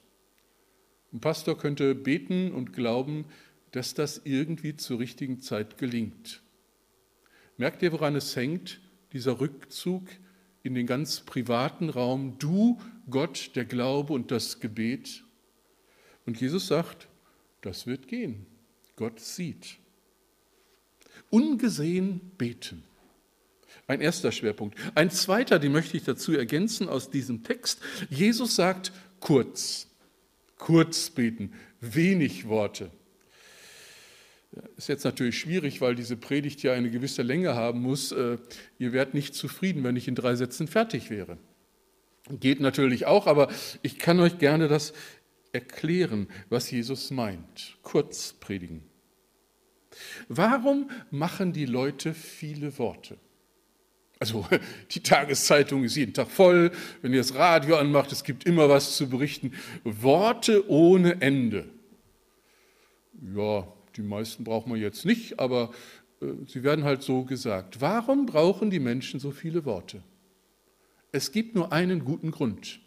Ein 1.14 1.22
Pastor 1.22 1.58
könnte 1.58 1.96
beten 1.96 2.52
und 2.52 2.74
glauben, 2.74 3.26
dass 3.72 3.94
das 3.94 4.22
irgendwie 4.26 4.76
zur 4.76 5.00
richtigen 5.00 5.40
Zeit 5.40 5.78
gelingt. 5.78 6.42
Merkt 7.56 7.82
ihr, 7.82 7.94
woran 7.94 8.18
es 8.18 8.36
hängt, 8.36 8.82
dieser 9.14 9.40
Rückzug 9.40 10.04
in 10.64 10.76
den 10.76 10.86
ganz 10.86 11.22
privaten 11.22 11.90
Raum, 11.90 12.38
du, 12.40 12.78
Gott, 13.10 13.52
der 13.56 13.64
Glaube 13.64 14.12
und 14.12 14.32
das 14.32 14.60
Gebet? 14.60 15.24
Und 16.26 16.42
Jesus 16.42 16.68
sagt, 16.68 17.07
das 17.62 17.88
wird 17.88 18.08
gehen. 18.08 18.46
Gott 18.96 19.20
sieht. 19.20 19.78
Ungesehen 21.30 22.32
beten. 22.38 22.84
Ein 23.88 24.02
erster 24.02 24.32
Schwerpunkt. 24.32 24.78
Ein 24.96 25.12
zweiter, 25.12 25.60
den 25.60 25.72
möchte 25.72 25.96
ich 25.96 26.04
dazu 26.04 26.34
ergänzen 26.34 26.90
aus 26.90 27.10
diesem 27.10 27.44
Text. 27.44 27.80
Jesus 28.10 28.56
sagt 28.56 28.92
kurz, 29.20 29.88
kurz 30.58 31.10
beten, 31.10 31.54
wenig 31.80 32.48
Worte. 32.48 32.92
Ist 34.76 34.90
jetzt 34.90 35.04
natürlich 35.04 35.38
schwierig, 35.38 35.82
weil 35.82 35.96
diese 35.96 36.18
Predigt 36.18 36.64
ja 36.64 36.74
eine 36.74 36.90
gewisse 36.90 37.22
Länge 37.22 37.56
haben 37.56 37.82
muss. 37.82 38.12
Äh, 38.12 38.38
ihr 38.80 38.92
werdet 38.92 39.14
nicht 39.14 39.36
zufrieden, 39.36 39.84
wenn 39.84 39.96
ich 39.96 40.08
in 40.08 40.16
drei 40.16 40.36
Sätzen 40.36 40.68
fertig 40.68 41.10
wäre. 41.10 41.38
Geht 42.30 42.60
natürlich 42.60 43.06
auch, 43.06 43.28
aber 43.28 43.50
ich 43.84 44.00
kann 44.00 44.20
euch 44.20 44.38
gerne 44.38 44.68
das 44.68 44.94
erklären, 45.54 46.28
was 46.50 46.72
Jesus 46.72 47.12
meint. 47.12 47.78
Kurz 47.84 48.34
predigen. 48.34 48.84
Warum 50.28 50.90
machen 51.12 51.54
die 51.54 51.66
Leute 51.66 52.14
viele 52.14 52.78
Worte? 52.78 53.18
Also 54.20 54.46
die 54.92 55.02
Tageszeitung 55.02 55.84
ist 55.84 55.96
jeden 55.96 56.14
Tag 56.14 56.30
voll, 56.30 56.72
wenn 57.02 57.14
ihr 57.14 57.20
das 57.20 57.36
Radio 57.36 57.78
anmacht, 57.78 58.12
es 58.12 58.24
gibt 58.24 58.46
immer 58.46 58.70
was 58.70 58.98
zu 58.98 59.10
berichten. 59.10 59.54
Worte 59.84 60.70
ohne 60.70 61.22
Ende. 61.22 61.70
Ja, 63.36 63.68
die 63.96 64.02
meisten 64.02 64.44
brauchen 64.44 64.72
wir 64.72 64.80
jetzt 64.80 65.06
nicht, 65.06 65.40
aber 65.40 65.72
äh, 66.22 66.28
sie 66.48 66.64
werden 66.64 66.86
halt 66.86 67.04
so 67.04 67.24
gesagt. 67.24 67.82
Warum 67.82 68.26
brauchen 68.26 68.70
die 68.70 68.80
Menschen 68.80 69.20
so 69.20 69.32
viele 69.32 69.66
Worte? 69.66 70.04
Es 71.12 71.32
gibt 71.32 71.56
nur 71.56 71.72
einen 71.72 72.04
guten 72.06 72.32
Grund. 72.32 72.80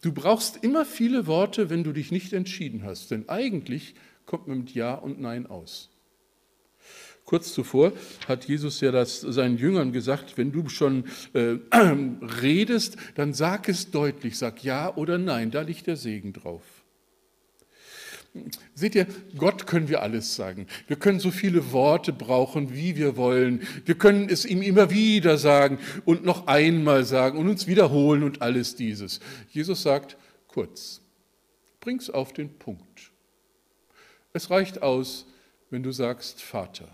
Du 0.00 0.12
brauchst 0.12 0.62
immer 0.62 0.84
viele 0.84 1.26
Worte, 1.26 1.70
wenn 1.70 1.84
du 1.84 1.92
dich 1.92 2.10
nicht 2.10 2.32
entschieden 2.32 2.82
hast, 2.84 3.10
denn 3.10 3.28
eigentlich 3.28 3.94
kommt 4.26 4.48
man 4.48 4.58
mit 4.58 4.74
Ja 4.74 4.94
und 4.94 5.20
Nein 5.20 5.46
aus. 5.46 5.90
Kurz 7.24 7.52
zuvor 7.52 7.92
hat 8.26 8.46
Jesus 8.46 8.80
ja 8.80 8.90
das 8.90 9.20
seinen 9.20 9.58
Jüngern 9.58 9.92
gesagt, 9.92 10.38
wenn 10.38 10.50
du 10.50 10.70
schon 10.70 11.04
äh, 11.34 11.58
redest, 12.42 12.96
dann 13.16 13.34
sag 13.34 13.68
es 13.68 13.90
deutlich, 13.90 14.38
sag 14.38 14.64
Ja 14.64 14.96
oder 14.96 15.18
Nein, 15.18 15.50
da 15.50 15.60
liegt 15.60 15.86
der 15.88 15.96
Segen 15.96 16.32
drauf. 16.32 16.62
Seht 18.74 18.94
ihr, 18.94 19.06
Gott 19.36 19.66
können 19.66 19.88
wir 19.88 20.02
alles 20.02 20.34
sagen. 20.34 20.66
Wir 20.86 20.96
können 20.96 21.20
so 21.20 21.30
viele 21.30 21.72
Worte 21.72 22.12
brauchen, 22.12 22.74
wie 22.74 22.96
wir 22.96 23.16
wollen. 23.16 23.66
Wir 23.84 23.96
können 23.96 24.28
es 24.28 24.44
ihm 24.44 24.62
immer 24.62 24.90
wieder 24.90 25.38
sagen 25.38 25.78
und 26.04 26.24
noch 26.24 26.46
einmal 26.46 27.04
sagen 27.04 27.38
und 27.38 27.48
uns 27.48 27.66
wiederholen 27.66 28.22
und 28.22 28.42
alles 28.42 28.76
dieses. 28.76 29.20
Jesus 29.50 29.82
sagt, 29.82 30.16
kurz, 30.46 31.00
bring's 31.80 32.10
auf 32.10 32.32
den 32.32 32.58
Punkt. 32.58 33.12
Es 34.32 34.50
reicht 34.50 34.82
aus, 34.82 35.26
wenn 35.70 35.82
du 35.82 35.92
sagst, 35.92 36.42
Vater. 36.42 36.88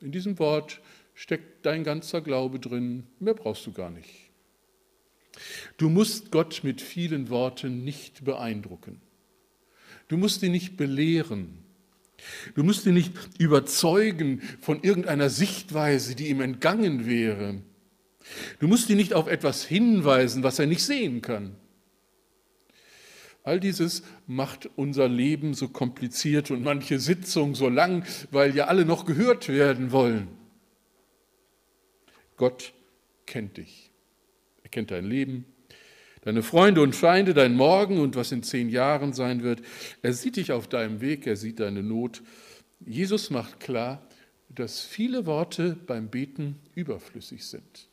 In 0.00 0.12
diesem 0.12 0.38
Wort 0.38 0.80
steckt 1.14 1.66
dein 1.66 1.84
ganzer 1.84 2.20
Glaube 2.20 2.58
drin, 2.58 3.06
mehr 3.18 3.34
brauchst 3.34 3.66
du 3.66 3.72
gar 3.72 3.90
nicht. 3.90 4.30
Du 5.76 5.88
musst 5.88 6.30
Gott 6.30 6.60
mit 6.62 6.80
vielen 6.80 7.28
Worten 7.30 7.84
nicht 7.84 8.24
beeindrucken. 8.24 9.00
Du 10.10 10.16
musst 10.16 10.42
ihn 10.42 10.50
nicht 10.50 10.76
belehren. 10.76 11.62
Du 12.56 12.64
musst 12.64 12.84
ihn 12.84 12.94
nicht 12.94 13.12
überzeugen 13.38 14.42
von 14.60 14.82
irgendeiner 14.82 15.30
Sichtweise, 15.30 16.16
die 16.16 16.30
ihm 16.30 16.40
entgangen 16.40 17.06
wäre. 17.06 17.62
Du 18.58 18.66
musst 18.66 18.90
ihn 18.90 18.96
nicht 18.96 19.14
auf 19.14 19.28
etwas 19.28 19.64
hinweisen, 19.64 20.42
was 20.42 20.58
er 20.58 20.66
nicht 20.66 20.82
sehen 20.82 21.22
kann. 21.22 21.54
All 23.44 23.60
dieses 23.60 24.02
macht 24.26 24.68
unser 24.74 25.08
Leben 25.08 25.54
so 25.54 25.68
kompliziert 25.68 26.50
und 26.50 26.64
manche 26.64 26.98
Sitzung 26.98 27.54
so 27.54 27.68
lang, 27.68 28.04
weil 28.32 28.56
ja 28.56 28.64
alle 28.64 28.84
noch 28.84 29.04
gehört 29.04 29.48
werden 29.48 29.92
wollen. 29.92 30.26
Gott 32.36 32.74
kennt 33.26 33.58
dich. 33.58 33.92
Er 34.64 34.70
kennt 34.70 34.90
dein 34.90 35.04
Leben, 35.04 35.44
deine 36.22 36.42
Freunde 36.42 36.82
und 36.82 36.94
Feinde, 36.94 37.34
dein 37.34 37.54
Morgen 37.54 37.98
und 37.98 38.16
was 38.16 38.32
in 38.32 38.42
zehn 38.42 38.68
Jahren 38.68 39.12
sein 39.12 39.42
wird. 39.42 39.62
Er 40.02 40.12
sieht 40.12 40.36
dich 40.36 40.52
auf 40.52 40.68
deinem 40.68 41.00
Weg, 41.00 41.26
er 41.26 41.36
sieht 41.36 41.60
deine 41.60 41.82
Not. 41.82 42.22
Jesus 42.84 43.30
macht 43.30 43.60
klar, 43.60 44.06
dass 44.48 44.80
viele 44.80 45.26
Worte 45.26 45.76
beim 45.86 46.08
Beten 46.08 46.56
überflüssig 46.74 47.46
sind. 47.46 47.88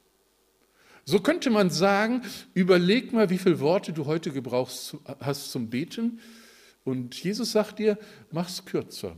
So 1.05 1.19
könnte 1.19 1.49
man 1.49 1.69
sagen, 1.69 2.21
überleg 2.53 3.13
mal, 3.13 3.29
wie 3.29 3.37
viele 3.37 3.61
Worte 3.61 3.93
du 3.93 4.05
heute 4.05 4.31
gebrauchst 4.31 4.97
hast 5.21 5.51
zum 5.51 5.69
Beten. 5.69 6.19
Und 6.83 7.15
Jesus 7.23 7.53
sagt 7.53 7.79
dir, 7.79 7.97
mach's 8.31 8.65
kürzer. 8.65 9.15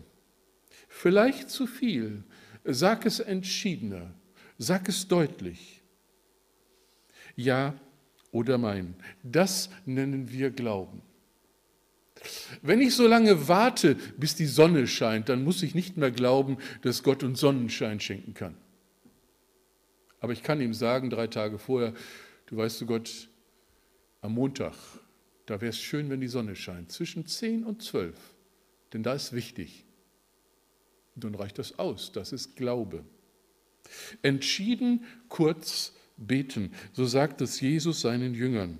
Vielleicht 0.87 1.49
zu 1.49 1.65
viel. 1.65 2.23
Sag 2.63 3.05
es 3.07 3.19
entschiedener. 3.19 4.13
Sag 4.59 4.87
es 4.87 5.07
deutlich. 5.07 5.81
Ja, 7.35 7.73
oder 8.31 8.57
mein. 8.57 8.95
Das 9.23 9.69
nennen 9.85 10.31
wir 10.31 10.51
Glauben. 10.51 11.01
Wenn 12.61 12.81
ich 12.81 12.95
so 12.95 13.07
lange 13.07 13.47
warte, 13.47 13.95
bis 14.17 14.35
die 14.35 14.45
Sonne 14.45 14.87
scheint, 14.87 15.29
dann 15.29 15.43
muss 15.43 15.63
ich 15.63 15.73
nicht 15.73 15.97
mehr 15.97 16.11
glauben, 16.11 16.57
dass 16.81 17.03
Gott 17.03 17.23
uns 17.23 17.39
Sonnenschein 17.39 17.99
schenken 17.99 18.33
kann. 18.33 18.55
Aber 20.19 20.33
ich 20.33 20.43
kann 20.43 20.59
ihm 20.59 20.73
sagen, 20.73 21.09
drei 21.09 21.27
Tage 21.27 21.57
vorher, 21.57 21.93
du 22.47 22.57
weißt 22.57 22.81
du 22.81 22.85
Gott, 22.85 23.29
am 24.21 24.33
Montag, 24.33 24.75
da 25.45 25.61
wäre 25.61 25.69
es 25.69 25.79
schön, 25.79 26.09
wenn 26.09 26.19
die 26.19 26.27
Sonne 26.27 26.55
scheint, 26.55 26.91
zwischen 26.91 27.25
10 27.25 27.63
und 27.63 27.81
12, 27.81 28.15
denn 28.91 29.01
da 29.01 29.13
ist 29.13 29.31
wichtig. 29.31 29.85
Und 31.15 31.23
dann 31.23 31.35
reicht 31.35 31.57
das 31.57 31.79
aus, 31.79 32.11
das 32.11 32.33
ist 32.33 32.57
Glaube. 32.57 33.05
Entschieden, 34.21 35.05
kurz, 35.29 35.93
beten. 36.19 36.71
So 36.93 37.05
sagt 37.05 37.41
es 37.41 37.59
Jesus 37.61 38.01
seinen 38.01 38.33
Jüngern. 38.33 38.77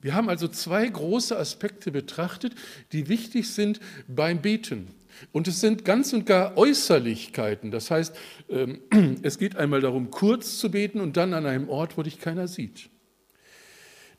Wir 0.00 0.14
haben 0.14 0.28
also 0.28 0.46
zwei 0.46 0.86
große 0.86 1.36
Aspekte 1.36 1.90
betrachtet, 1.90 2.54
die 2.92 3.08
wichtig 3.08 3.50
sind 3.50 3.80
beim 4.06 4.40
Beten. 4.40 4.94
Und 5.32 5.48
es 5.48 5.60
sind 5.60 5.84
ganz 5.84 6.12
und 6.12 6.26
gar 6.26 6.56
Äußerlichkeiten. 6.56 7.72
Das 7.72 7.90
heißt, 7.90 8.14
ähm, 8.48 8.80
es 9.22 9.38
geht 9.38 9.56
einmal 9.56 9.80
darum, 9.80 10.10
kurz 10.10 10.58
zu 10.58 10.70
beten 10.70 11.00
und 11.00 11.16
dann 11.16 11.34
an 11.34 11.46
einem 11.46 11.68
Ort, 11.68 11.98
wo 11.98 12.02
dich 12.02 12.20
keiner 12.20 12.46
sieht. 12.46 12.88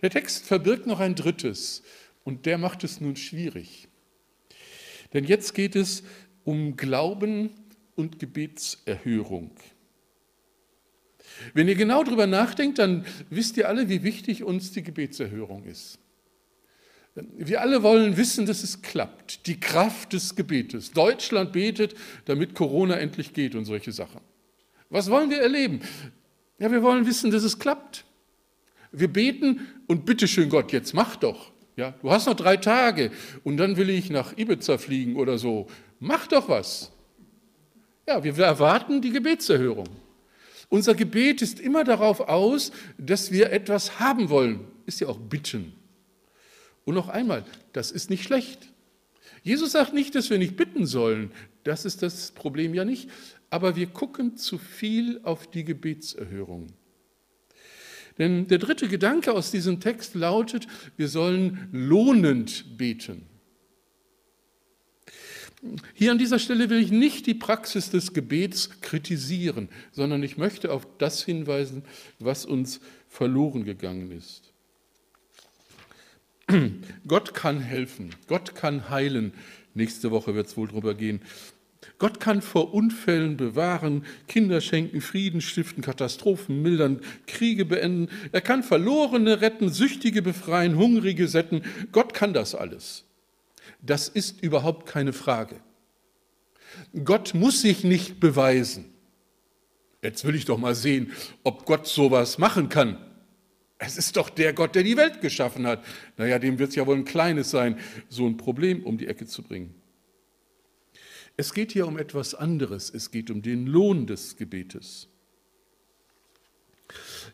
Der 0.02 0.10
Text 0.10 0.46
verbirgt 0.46 0.88
noch 0.88 1.00
ein 1.00 1.16
drittes 1.16 1.84
und 2.24 2.46
der 2.46 2.58
macht 2.58 2.84
es 2.84 3.00
nun 3.00 3.16
schwierig. 3.16 3.88
Denn 5.14 5.24
jetzt 5.24 5.54
geht 5.54 5.76
es 5.76 6.04
um 6.44 6.76
Glauben 6.76 7.52
und 7.96 8.20
Gebetserhörung. 8.20 9.52
Wenn 11.54 11.68
ihr 11.68 11.76
genau 11.76 12.04
darüber 12.04 12.28
nachdenkt, 12.28 12.80
dann 12.80 13.06
wisst 13.30 13.58
ihr 13.58 13.68
alle, 13.68 13.90
wie 13.90 14.04
wichtig 14.04 14.44
uns 14.44 14.72
die 14.72 14.84
Gebetserhörung 14.84 15.66
ist. 15.66 16.00
Wir 17.16 17.62
alle 17.62 17.84
wollen 17.84 18.18
wissen, 18.18 18.46
dass 18.46 18.64
es 18.64 18.82
klappt. 18.82 19.48
Die 19.48 19.60
Kraft 19.60 20.14
des 20.14 20.36
Gebetes. 20.36 20.92
Deutschland 20.92 21.52
betet, 21.52 21.96
damit 22.26 22.56
Corona 22.56 22.96
endlich 22.96 23.34
geht 23.34 23.56
und 23.56 23.66
solche 23.66 23.92
Sachen. 23.92 24.22
Was 24.90 25.10
wollen 25.10 25.30
wir 25.30 25.40
erleben? 25.40 25.82
Ja, 26.60 26.72
wir 26.72 26.84
wollen 26.84 27.06
wissen, 27.06 27.32
dass 27.32 27.44
es 27.44 27.60
klappt. 27.60 28.06
Wir 28.92 29.08
beten 29.08 29.68
und 29.88 30.06
bitteschön 30.06 30.50
Gott, 30.50 30.72
jetzt 30.72 30.94
mach 30.94 31.16
doch. 31.16 31.52
Ja, 31.76 31.94
du 32.02 32.12
hast 32.12 32.26
noch 32.26 32.36
drei 32.36 32.58
Tage 32.58 33.12
und 33.44 33.58
dann 33.58 33.78
will 33.78 33.90
ich 33.90 34.10
nach 34.10 34.38
Ibiza 34.38 34.78
fliegen 34.78 35.16
oder 35.16 35.38
so. 35.38 35.68
Mach 36.00 36.28
doch 36.28 36.50
was. 36.50 36.92
Ja, 38.08 38.24
wir 38.24 38.38
erwarten 38.40 39.02
die 39.02 39.12
Gebetserhörung. 39.12 39.88
Unser 40.70 40.94
Gebet 40.94 41.42
ist 41.42 41.60
immer 41.60 41.84
darauf 41.84 42.22
aus, 42.22 42.72
dass 42.98 43.32
wir 43.32 43.52
etwas 43.52 44.00
haben 44.00 44.30
wollen. 44.30 44.68
Ist 44.86 45.02
ja 45.02 45.08
auch 45.08 45.20
bitten. 45.20 45.74
Und 46.86 46.96
noch 46.96 47.10
einmal, 47.10 47.44
das 47.74 47.92
ist 47.92 48.10
nicht 48.10 48.24
schlecht. 48.24 48.72
Jesus 49.44 49.72
sagt 49.72 49.94
nicht, 49.94 50.16
dass 50.16 50.30
wir 50.30 50.38
nicht 50.38 50.56
bitten 50.56 50.86
sollen. 50.86 51.32
Das 51.64 51.86
ist 51.86 52.04
das 52.04 52.32
Problem 52.32 52.74
ja 52.74 52.86
nicht. 52.86 53.10
Aber 53.50 53.76
wir 53.76 53.88
gucken 53.88 54.38
zu 54.38 54.58
viel 54.58 55.20
auf 55.24 55.48
die 55.48 55.64
Gebetserhörung. 55.64 56.68
Denn 58.20 58.48
der 58.48 58.58
dritte 58.58 58.88
Gedanke 58.88 59.32
aus 59.34 59.50
diesem 59.50 59.80
Text 59.80 60.14
lautet, 60.14 60.68
wir 60.98 61.08
sollen 61.08 61.70
lohnend 61.72 62.78
beten. 62.78 63.26
Hier 65.94 66.12
an 66.12 66.18
dieser 66.18 66.40
Stelle 66.40 66.70
will 66.70 66.82
ich 66.82 66.92
nicht 66.92 67.28
die 67.28 67.34
Praxis 67.34 67.90
des 67.90 68.14
Gebets 68.14 68.82
kritisieren, 68.82 69.70
sondern 69.92 70.24
ich 70.24 70.38
möchte 70.38 70.72
auf 70.72 70.88
das 70.98 71.24
hinweisen, 71.24 71.84
was 72.20 72.46
uns 72.46 72.80
verloren 73.10 73.66
gegangen 73.66 74.12
ist. 74.12 74.54
Gott 77.08 77.34
kann 77.34 77.60
helfen, 77.60 78.16
Gott 78.28 78.56
kann 78.56 78.90
heilen. 78.90 79.34
Nächste 79.74 80.12
Woche 80.12 80.34
wird 80.34 80.48
es 80.48 80.58
wohl 80.58 80.68
darüber 80.68 80.96
gehen. 80.96 81.22
Gott 81.98 82.20
kann 82.20 82.42
vor 82.42 82.74
Unfällen 82.74 83.38
bewahren, 83.38 84.06
Kinder 84.28 84.62
schenken, 84.62 85.02
Frieden 85.02 85.42
stiften, 85.42 85.84
Katastrophen 85.84 86.62
mildern, 86.62 87.02
Kriege 87.28 87.66
beenden. 87.66 88.10
Er 88.32 88.42
kann 88.42 88.64
Verlorene 88.64 89.42
retten, 89.42 89.70
Süchtige 89.70 90.22
befreien, 90.22 90.78
Hungrige 90.78 91.28
sätten. 91.28 91.64
Gott 91.92 92.14
kann 92.14 92.34
das 92.34 92.56
alles. 92.56 93.06
Das 93.82 94.08
ist 94.08 94.42
überhaupt 94.42 94.86
keine 94.86 95.14
Frage. 95.14 95.62
Gott 97.04 97.34
muss 97.34 97.62
sich 97.62 97.84
nicht 97.84 98.20
beweisen. 98.20 98.94
Jetzt 100.02 100.24
will 100.26 100.36
ich 100.36 100.46
doch 100.46 100.58
mal 100.58 100.76
sehen, 100.76 101.12
ob 101.44 101.66
Gott 101.66 101.88
sowas 101.88 102.38
machen 102.38 102.70
kann. 102.70 102.98
Es 103.78 103.98
ist 103.98 104.18
doch 104.18 104.30
der 104.30 104.54
Gott, 104.54 104.76
der 104.76 104.84
die 104.84 104.98
Welt 104.98 105.22
geschaffen 105.22 105.66
hat. 105.66 105.84
Naja, 106.18 106.38
dem 106.40 106.60
wird 106.60 106.70
es 106.70 106.76
ja 106.76 106.86
wohl 106.86 106.98
ein 106.98 107.06
kleines 107.06 107.50
sein, 107.50 107.80
so 108.10 108.28
ein 108.28 108.38
Problem 108.38 108.84
um 108.84 108.98
die 108.98 109.08
Ecke 109.08 109.26
zu 109.26 109.42
bringen. 109.42 109.74
Es 111.38 111.54
geht 111.54 111.72
hier 111.72 111.88
um 111.88 111.98
etwas 111.98 112.36
anderes. 112.36 112.90
Es 112.90 113.12
geht 113.12 113.32
um 113.32 113.42
den 113.42 113.66
Lohn 113.68 114.06
des 114.06 114.36
Gebetes. 114.36 115.08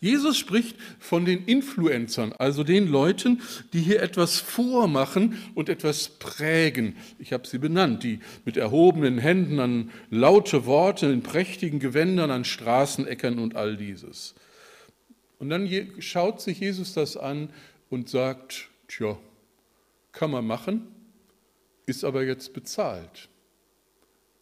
Jesus 0.01 0.37
spricht 0.37 0.75
von 0.99 1.25
den 1.25 1.45
Influencern, 1.45 2.33
also 2.33 2.63
den 2.63 2.87
Leuten, 2.87 3.41
die 3.73 3.79
hier 3.79 4.01
etwas 4.01 4.39
vormachen 4.39 5.37
und 5.55 5.69
etwas 5.69 6.09
prägen. 6.09 6.95
Ich 7.19 7.33
habe 7.33 7.47
sie 7.47 7.57
benannt, 7.57 8.03
die 8.03 8.19
mit 8.45 8.57
erhobenen 8.57 9.17
Händen 9.17 9.59
an 9.59 9.91
laute 10.09 10.65
Worte, 10.65 11.07
in 11.07 11.21
prächtigen 11.23 11.79
Gewändern 11.79 12.31
an 12.31 12.45
Straßeneckern 12.45 13.39
und 13.39 13.55
all 13.55 13.77
dieses. 13.77 14.35
Und 15.39 15.49
dann 15.49 15.69
schaut 15.99 16.41
sich 16.41 16.59
Jesus 16.59 16.93
das 16.93 17.17
an 17.17 17.49
und 17.89 18.09
sagt, 18.09 18.69
tja, 18.87 19.17
kann 20.11 20.31
man 20.31 20.45
machen, 20.45 20.87
ist 21.85 22.03
aber 22.03 22.23
jetzt 22.23 22.53
bezahlt. 22.53 23.29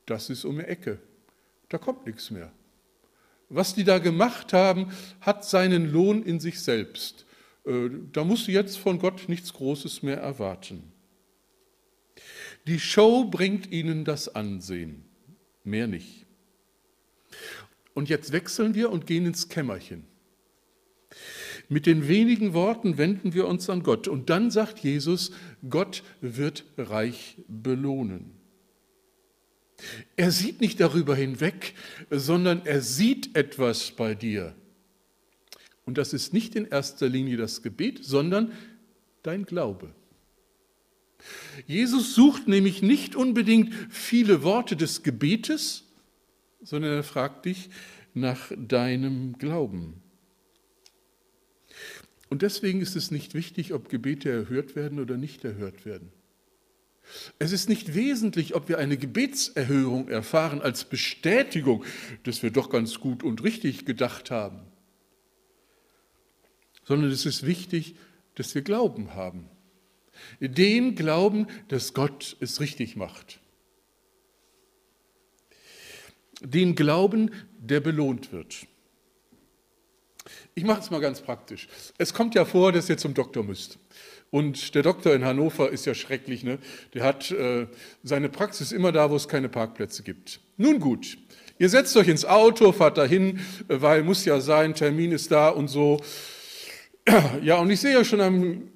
Das 0.05 0.29
ist 0.29 0.45
um 0.45 0.57
die 0.57 0.65
Ecke. 0.65 0.99
Da 1.69 1.77
kommt 1.77 2.05
nichts 2.05 2.29
mehr. 2.29 2.51
Was 3.55 3.75
die 3.75 3.83
da 3.83 3.99
gemacht 3.99 4.51
haben, 4.51 4.91
hat 5.21 5.45
seinen 5.45 5.91
Lohn 5.91 6.23
in 6.23 6.39
sich 6.39 6.59
selbst. 6.59 7.27
Äh, 7.65 7.89
da 8.11 8.23
musst 8.23 8.47
du 8.47 8.51
jetzt 8.51 8.77
von 8.77 8.97
Gott 8.97 9.29
nichts 9.29 9.53
Großes 9.53 10.01
mehr 10.01 10.17
erwarten. 10.17 10.91
Die 12.65 12.79
Show 12.79 13.25
bringt 13.25 13.71
ihnen 13.71 14.05
das 14.05 14.33
Ansehen, 14.33 15.05
mehr 15.63 15.85
nicht. 15.85 16.25
Und 17.93 18.09
jetzt 18.09 18.31
wechseln 18.31 18.73
wir 18.73 18.91
und 18.91 19.05
gehen 19.05 19.27
ins 19.27 19.49
Kämmerchen. 19.49 20.07
Mit 21.69 21.85
den 21.85 22.07
wenigen 22.07 22.53
Worten 22.53 22.97
wenden 22.97 23.35
wir 23.35 23.47
uns 23.47 23.69
an 23.69 23.83
Gott. 23.83 24.07
Und 24.07 24.31
dann 24.31 24.49
sagt 24.49 24.79
Jesus, 24.79 25.31
Gott 25.69 26.03
wird 26.21 26.65
reich 26.75 27.37
belohnen. 27.47 28.42
Er 30.15 30.31
sieht 30.31 30.61
nicht 30.61 30.79
darüber 30.79 31.15
hinweg, 31.15 31.73
sondern 32.09 32.65
er 32.65 32.81
sieht 32.81 33.35
etwas 33.35 33.91
bei 33.91 34.15
dir. 34.15 34.55
Und 35.85 35.97
das 35.97 36.13
ist 36.13 36.33
nicht 36.33 36.55
in 36.55 36.65
erster 36.65 37.09
Linie 37.09 37.37
das 37.37 37.61
Gebet, 37.61 38.03
sondern 38.03 38.51
dein 39.21 39.45
Glaube. 39.45 39.93
Jesus 41.67 42.15
sucht 42.15 42.47
nämlich 42.47 42.81
nicht 42.81 43.15
unbedingt 43.15 43.73
viele 43.89 44.43
Worte 44.43 44.75
des 44.75 45.03
Gebetes, 45.03 45.85
sondern 46.61 46.93
er 46.93 47.03
fragt 47.03 47.45
dich 47.45 47.69
nach 48.13 48.51
deinem 48.55 49.37
Glauben. 49.37 50.01
Und 52.29 52.41
deswegen 52.41 52.81
ist 52.81 52.95
es 52.95 53.11
nicht 53.11 53.33
wichtig, 53.33 53.73
ob 53.73 53.89
Gebete 53.89 54.29
erhört 54.29 54.75
werden 54.75 54.99
oder 54.99 55.17
nicht 55.17 55.45
erhört 55.45 55.85
werden. 55.85 56.11
Es 57.39 57.51
ist 57.51 57.69
nicht 57.69 57.93
wesentlich, 57.93 58.55
ob 58.55 58.69
wir 58.69 58.77
eine 58.77 58.97
Gebetserhörung 58.97 60.07
erfahren 60.09 60.61
als 60.61 60.85
Bestätigung, 60.85 61.83
dass 62.23 62.43
wir 62.43 62.51
doch 62.51 62.69
ganz 62.69 62.99
gut 62.99 63.23
und 63.23 63.43
richtig 63.43 63.85
gedacht 63.85 64.31
haben, 64.31 64.59
sondern 66.85 67.11
es 67.11 67.25
ist 67.25 67.45
wichtig, 67.45 67.95
dass 68.35 68.55
wir 68.55 68.61
Glauben 68.61 69.13
haben. 69.13 69.49
Den 70.39 70.95
Glauben, 70.95 71.47
dass 71.67 71.93
Gott 71.93 72.37
es 72.39 72.59
richtig 72.59 72.95
macht. 72.95 73.39
Den 76.41 76.75
Glauben, 76.75 77.31
der 77.57 77.79
belohnt 77.79 78.31
wird. 78.31 78.67
Ich 80.55 80.63
mache 80.63 80.81
es 80.81 80.91
mal 80.91 81.01
ganz 81.01 81.21
praktisch. 81.21 81.67
Es 81.97 82.13
kommt 82.13 82.35
ja 82.35 82.45
vor, 82.45 82.71
dass 82.71 82.89
ihr 82.89 82.97
zum 82.97 83.13
Doktor 83.13 83.43
müsst. 83.43 83.79
Und 84.29 84.73
der 84.73 84.81
Doktor 84.81 85.13
in 85.13 85.23
Hannover 85.25 85.69
ist 85.69 85.85
ja 85.85 85.93
schrecklich. 85.93 86.43
Ne? 86.43 86.57
Der 86.93 87.03
hat 87.03 87.31
äh, 87.31 87.67
seine 88.03 88.29
Praxis 88.29 88.71
immer 88.71 88.91
da, 88.91 89.11
wo 89.11 89.15
es 89.15 89.27
keine 89.27 89.49
Parkplätze 89.49 90.03
gibt. 90.03 90.39
Nun 90.57 90.79
gut, 90.79 91.17
ihr 91.59 91.69
setzt 91.69 91.95
euch 91.97 92.07
ins 92.07 92.25
Auto, 92.25 92.71
fahrt 92.71 92.97
dahin, 92.97 93.37
äh, 93.67 93.81
weil 93.81 94.03
muss 94.03 94.25
ja 94.25 94.41
sein, 94.41 94.73
Termin 94.73 95.11
ist 95.11 95.31
da 95.31 95.49
und 95.49 95.67
so. 95.67 95.99
Ja, 97.43 97.57
und 97.57 97.69
ich 97.69 97.81
sehe 97.81 97.93
ja 97.93 98.05
schon 98.05 98.21
am, 98.21 98.69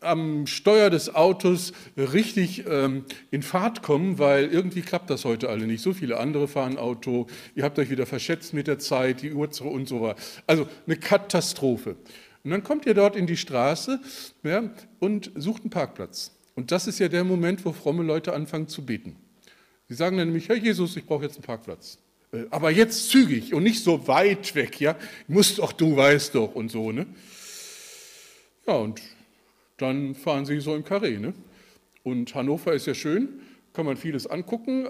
am 0.00 0.46
Steuer 0.46 0.90
des 0.90 1.14
Autos 1.14 1.72
richtig 1.96 2.64
ähm, 2.66 3.04
in 3.30 3.42
Fahrt 3.42 3.82
kommen, 3.82 4.18
weil 4.18 4.46
irgendwie 4.46 4.82
klappt 4.82 5.10
das 5.10 5.24
heute 5.24 5.48
alle 5.48 5.66
nicht. 5.66 5.82
So 5.82 5.92
viele 5.92 6.18
andere 6.18 6.48
fahren 6.48 6.78
Auto, 6.78 7.26
ihr 7.54 7.64
habt 7.64 7.78
euch 7.78 7.90
wieder 7.90 8.06
verschätzt 8.06 8.54
mit 8.54 8.66
der 8.66 8.78
Zeit, 8.78 9.22
die 9.22 9.32
Uhr 9.32 9.48
und 9.60 9.88
so 9.88 10.02
weiter. 10.02 10.20
Also 10.46 10.68
eine 10.86 10.96
Katastrophe. 10.96 11.96
Und 12.44 12.50
dann 12.50 12.64
kommt 12.64 12.86
ihr 12.86 12.94
dort 12.94 13.16
in 13.16 13.26
die 13.26 13.36
Straße 13.36 14.00
ja, 14.42 14.70
und 14.98 15.30
sucht 15.36 15.62
einen 15.62 15.70
Parkplatz. 15.70 16.32
Und 16.54 16.70
das 16.70 16.86
ist 16.86 16.98
ja 16.98 17.08
der 17.08 17.24
Moment, 17.24 17.64
wo 17.64 17.72
fromme 17.72 18.02
Leute 18.02 18.32
anfangen 18.32 18.68
zu 18.68 18.84
beten. 18.84 19.16
Sie 19.88 19.94
sagen 19.94 20.16
dann 20.16 20.28
nämlich, 20.28 20.48
Herr 20.48 20.56
Jesus, 20.56 20.96
ich 20.96 21.04
brauche 21.04 21.24
jetzt 21.24 21.36
einen 21.36 21.44
Parkplatz. 21.44 21.98
Äh, 22.32 22.44
aber 22.50 22.70
jetzt 22.70 23.10
zügig 23.10 23.54
und 23.54 23.62
nicht 23.62 23.82
so 23.82 24.06
weit 24.08 24.54
weg, 24.54 24.80
ja. 24.80 24.96
Musst 25.28 25.58
doch, 25.58 25.72
du 25.72 25.96
weißt 25.96 26.34
doch 26.34 26.54
und 26.54 26.70
so, 26.70 26.92
ne? 26.92 27.06
Ja, 28.66 28.74
und 28.74 29.00
dann 29.76 30.14
fahren 30.14 30.46
sie 30.46 30.60
so 30.60 30.74
im 30.74 30.84
Karree, 30.84 31.18
ne? 31.18 31.34
Und 32.02 32.34
Hannover 32.34 32.72
ist 32.72 32.86
ja 32.86 32.94
schön, 32.94 33.40
kann 33.72 33.86
man 33.86 33.96
vieles 33.96 34.26
angucken, 34.26 34.88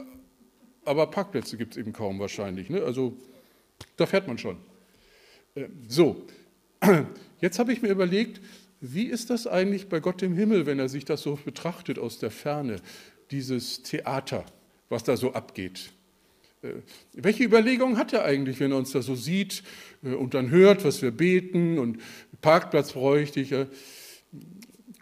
aber 0.85 1.07
Parkplätze 1.09 1.57
gibt 1.57 1.73
es 1.73 1.79
eben 1.79 1.93
kaum 1.93 2.19
wahrscheinlich, 2.19 2.71
ne? 2.71 2.83
Also 2.83 3.17
da 3.97 4.07
fährt 4.07 4.27
man 4.27 4.39
schon. 4.39 4.57
Äh, 5.55 5.69
so, 5.89 6.27
Jetzt 7.41 7.59
habe 7.59 7.73
ich 7.73 7.83
mir 7.83 7.89
überlegt, 7.89 8.41
wie 8.81 9.07
ist 9.07 9.31
das 9.31 9.47
eigentlich 9.47 9.89
bei 9.89 10.01
Gott 10.01 10.23
im 10.23 10.35
Himmel, 10.35 10.67
wenn 10.67 10.79
er 10.79 10.89
sich 10.89 11.05
das 11.05 11.23
so 11.23 11.39
betrachtet 11.45 11.99
aus 11.99 12.19
der 12.19 12.31
Ferne, 12.31 12.77
dieses 13.31 13.83
Theater, 13.83 14.45
was 14.89 15.05
da 15.05 15.17
so 15.17 15.33
abgeht? 15.33 15.93
Äh, 16.63 16.75
welche 17.13 17.45
Überlegungen 17.45 17.97
hat 17.99 18.13
er 18.13 18.25
eigentlich, 18.25 18.61
wenn 18.61 18.73
er 18.73 18.79
uns 18.79 18.93
da 18.93 19.03
so 19.03 19.15
sieht 19.15 19.63
äh, 20.05 20.15
und 20.15 20.35
dann 20.35 20.51
hört, 20.51 20.85
was 20.85 21.03
wir 21.03 21.11
beten 21.11 21.79
und 21.79 21.99
Parkplatz 22.41 22.93
bräuchte 22.93 23.41
ich? 23.41 23.53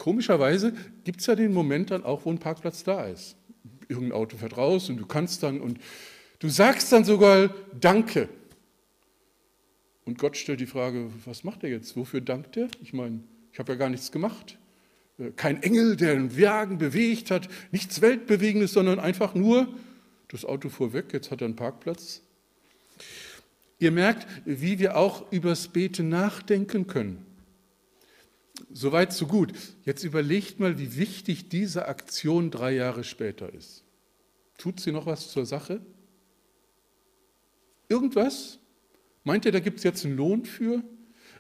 Komischerweise 0.00 0.72
gibt 1.04 1.20
es 1.20 1.26
ja 1.26 1.34
den 1.34 1.52
Moment 1.52 1.90
dann 1.90 2.04
auch, 2.04 2.24
wo 2.24 2.30
ein 2.30 2.38
Parkplatz 2.38 2.82
da 2.84 3.04
ist. 3.04 3.36
Irgendein 3.86 4.12
Auto 4.12 4.38
fährt 4.38 4.56
raus 4.56 4.88
und 4.88 4.96
du 4.96 5.04
kannst 5.04 5.42
dann 5.42 5.60
und 5.60 5.78
du 6.38 6.48
sagst 6.48 6.90
dann 6.90 7.04
sogar 7.04 7.54
Danke. 7.78 8.30
Und 10.06 10.18
Gott 10.18 10.38
stellt 10.38 10.60
die 10.60 10.66
Frage, 10.66 11.10
was 11.26 11.44
macht 11.44 11.64
er 11.64 11.68
jetzt? 11.68 11.98
Wofür 11.98 12.22
dankt 12.22 12.56
er? 12.56 12.68
Ich 12.82 12.94
meine, 12.94 13.20
ich 13.52 13.58
habe 13.58 13.72
ja 13.72 13.78
gar 13.78 13.90
nichts 13.90 14.10
gemacht. 14.10 14.58
Äh, 15.18 15.32
kein 15.36 15.62
Engel, 15.62 15.96
der 15.96 16.12
einen 16.12 16.34
Wagen 16.34 16.78
bewegt 16.78 17.30
hat, 17.30 17.48
nichts 17.70 18.00
Weltbewegendes, 18.00 18.72
sondern 18.72 19.00
einfach 19.00 19.34
nur, 19.34 19.68
das 20.28 20.46
Auto 20.46 20.70
fuhr 20.70 20.94
weg, 20.94 21.12
jetzt 21.12 21.30
hat 21.30 21.42
er 21.42 21.44
einen 21.44 21.56
Parkplatz. 21.56 22.22
Ihr 23.78 23.92
merkt, 23.92 24.26
wie 24.46 24.78
wir 24.78 24.96
auch 24.96 25.30
übers 25.30 25.68
Beten 25.68 26.08
nachdenken 26.08 26.86
können. 26.86 27.26
Soweit, 28.72 29.12
so 29.12 29.26
gut. 29.26 29.52
Jetzt 29.84 30.04
überlegt 30.04 30.60
mal, 30.60 30.78
wie 30.78 30.96
wichtig 30.96 31.48
diese 31.48 31.86
Aktion 31.86 32.50
drei 32.50 32.72
Jahre 32.72 33.04
später 33.04 33.52
ist. 33.52 33.84
Tut 34.58 34.80
sie 34.80 34.92
noch 34.92 35.06
was 35.06 35.30
zur 35.30 35.46
Sache? 35.46 35.80
Irgendwas? 37.88 38.58
Meint 39.24 39.44
ihr, 39.44 39.52
da 39.52 39.60
gibt 39.60 39.78
es 39.78 39.84
jetzt 39.84 40.04
einen 40.04 40.16
Lohn 40.16 40.44
für? 40.44 40.82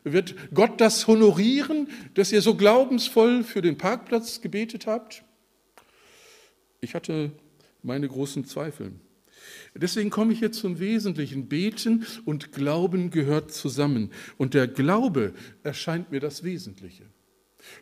Wird 0.04 0.34
Gott 0.54 0.80
das 0.80 1.06
honorieren, 1.06 1.88
dass 2.14 2.32
ihr 2.32 2.40
so 2.40 2.54
glaubensvoll 2.54 3.44
für 3.44 3.60
den 3.60 3.76
Parkplatz 3.76 4.40
gebetet 4.40 4.86
habt? 4.86 5.22
Ich 6.80 6.94
hatte 6.94 7.32
meine 7.82 8.08
großen 8.08 8.44
Zweifel. 8.44 8.92
Deswegen 9.74 10.10
komme 10.10 10.32
ich 10.32 10.40
jetzt 10.40 10.58
zum 10.58 10.78
Wesentlichen. 10.80 11.48
Beten 11.48 12.06
und 12.24 12.52
Glauben 12.52 13.10
gehört 13.10 13.52
zusammen. 13.52 14.10
Und 14.36 14.54
der 14.54 14.66
Glaube 14.66 15.32
erscheint 15.62 16.10
mir 16.10 16.20
das 16.20 16.42
Wesentliche. 16.42 17.04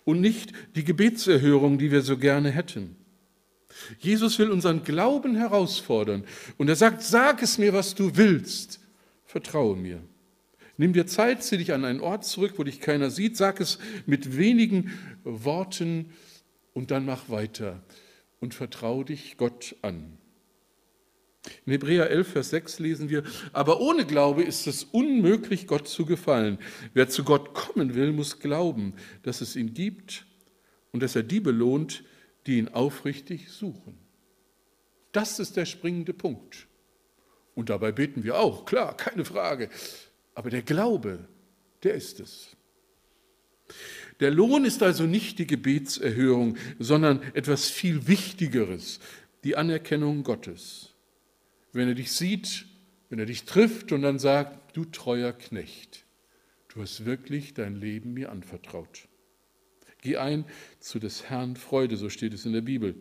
Und 0.04 0.20
nicht 0.20 0.52
die 0.76 0.84
Gebetserhörung, 0.84 1.78
die 1.78 1.90
wir 1.90 2.02
so 2.02 2.18
gerne 2.18 2.50
hätten. 2.50 2.96
Jesus 3.98 4.38
will 4.38 4.50
unseren 4.50 4.82
Glauben 4.82 5.36
herausfordern. 5.36 6.24
Und 6.56 6.68
er 6.68 6.76
sagt, 6.76 7.02
sag 7.02 7.42
es 7.42 7.58
mir, 7.58 7.72
was 7.72 7.94
du 7.94 8.16
willst. 8.16 8.80
Vertraue 9.24 9.76
mir. 9.76 10.02
Nimm 10.76 10.92
dir 10.92 11.06
Zeit, 11.06 11.42
zieh 11.42 11.58
dich 11.58 11.72
an 11.72 11.84
einen 11.84 12.00
Ort 12.00 12.24
zurück, 12.24 12.54
wo 12.56 12.64
dich 12.64 12.80
keiner 12.80 13.10
sieht. 13.10 13.36
Sag 13.36 13.60
es 13.60 13.78
mit 14.06 14.36
wenigen 14.36 14.92
Worten 15.24 16.12
und 16.72 16.90
dann 16.90 17.04
mach 17.04 17.28
weiter. 17.28 17.82
Und 18.40 18.54
vertraue 18.54 19.04
dich 19.04 19.36
Gott 19.36 19.74
an. 19.82 20.17
In 21.66 21.72
Hebräer 21.72 22.10
11, 22.10 22.28
Vers 22.28 22.50
6 22.50 22.78
lesen 22.78 23.10
wir, 23.10 23.22
aber 23.52 23.80
ohne 23.80 24.06
Glaube 24.06 24.42
ist 24.42 24.66
es 24.66 24.84
unmöglich, 24.84 25.66
Gott 25.66 25.88
zu 25.88 26.06
gefallen. 26.06 26.58
Wer 26.94 27.08
zu 27.08 27.24
Gott 27.24 27.54
kommen 27.54 27.94
will, 27.94 28.12
muss 28.12 28.40
glauben, 28.40 28.94
dass 29.22 29.40
es 29.40 29.56
ihn 29.56 29.74
gibt 29.74 30.26
und 30.92 31.02
dass 31.02 31.16
er 31.16 31.22
die 31.22 31.40
belohnt, 31.40 32.04
die 32.46 32.58
ihn 32.58 32.68
aufrichtig 32.68 33.50
suchen. 33.50 33.98
Das 35.12 35.38
ist 35.38 35.56
der 35.56 35.66
springende 35.66 36.14
Punkt. 36.14 36.66
Und 37.54 37.70
dabei 37.70 37.92
beten 37.92 38.24
wir 38.24 38.38
auch, 38.38 38.64
klar, 38.64 38.96
keine 38.96 39.24
Frage. 39.24 39.68
Aber 40.34 40.50
der 40.50 40.62
Glaube, 40.62 41.28
der 41.82 41.94
ist 41.94 42.20
es. 42.20 42.56
Der 44.20 44.30
Lohn 44.30 44.64
ist 44.64 44.82
also 44.82 45.04
nicht 45.04 45.38
die 45.38 45.46
Gebetserhörung, 45.46 46.56
sondern 46.78 47.22
etwas 47.34 47.68
viel 47.68 48.08
Wichtigeres, 48.08 49.00
die 49.44 49.56
Anerkennung 49.56 50.24
Gottes 50.24 50.94
wenn 51.72 51.88
er 51.88 51.94
dich 51.94 52.12
sieht, 52.12 52.66
wenn 53.08 53.18
er 53.18 53.26
dich 53.26 53.44
trifft 53.44 53.92
und 53.92 54.02
dann 54.02 54.18
sagt, 54.18 54.76
du 54.76 54.84
treuer 54.84 55.32
Knecht, 55.32 56.04
du 56.68 56.82
hast 56.82 57.04
wirklich 57.04 57.54
dein 57.54 57.76
Leben 57.76 58.14
mir 58.14 58.30
anvertraut. 58.30 59.08
Geh 60.00 60.16
ein 60.16 60.44
zu 60.78 60.98
des 60.98 61.24
Herrn 61.28 61.56
Freude, 61.56 61.96
so 61.96 62.08
steht 62.08 62.32
es 62.32 62.46
in 62.46 62.52
der 62.52 62.60
Bibel. 62.60 62.94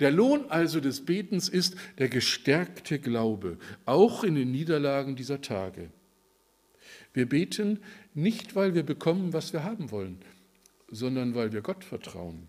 Der 0.00 0.10
Lohn 0.10 0.46
also 0.50 0.80
des 0.80 1.04
Betens 1.04 1.48
ist 1.48 1.76
der 1.98 2.08
gestärkte 2.08 2.98
Glaube, 2.98 3.58
auch 3.84 4.24
in 4.24 4.34
den 4.34 4.50
Niederlagen 4.50 5.16
dieser 5.16 5.42
Tage. 5.42 5.90
Wir 7.12 7.28
beten 7.28 7.80
nicht, 8.14 8.54
weil 8.56 8.74
wir 8.74 8.84
bekommen, 8.84 9.32
was 9.32 9.52
wir 9.52 9.64
haben 9.64 9.90
wollen, 9.90 10.18
sondern 10.88 11.34
weil 11.34 11.52
wir 11.52 11.60
Gott 11.60 11.84
vertrauen. 11.84 12.48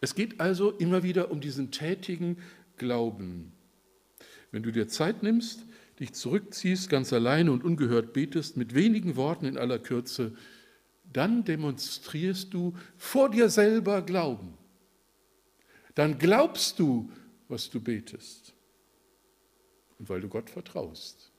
Es 0.00 0.14
geht 0.14 0.40
also 0.40 0.70
immer 0.70 1.02
wieder 1.02 1.30
um 1.30 1.40
diesen 1.40 1.70
tätigen, 1.70 2.38
Glauben. 2.76 3.52
Wenn 4.50 4.62
du 4.62 4.70
dir 4.70 4.88
Zeit 4.88 5.22
nimmst, 5.22 5.64
dich 6.00 6.12
zurückziehst, 6.12 6.88
ganz 6.88 7.12
alleine 7.12 7.52
und 7.52 7.64
ungehört 7.64 8.12
betest, 8.12 8.56
mit 8.56 8.74
wenigen 8.74 9.16
Worten 9.16 9.46
in 9.46 9.58
aller 9.58 9.78
Kürze, 9.78 10.36
dann 11.12 11.44
demonstrierst 11.44 12.52
du 12.54 12.74
vor 12.96 13.30
dir 13.30 13.48
selber 13.48 14.02
Glauben. 14.02 14.56
Dann 15.94 16.18
glaubst 16.18 16.78
du, 16.78 17.10
was 17.48 17.70
du 17.70 17.80
betest. 17.80 18.54
Und 19.98 20.08
weil 20.08 20.20
du 20.20 20.28
Gott 20.28 20.50
vertraust. 20.50 21.30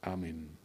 Amen. 0.00 0.57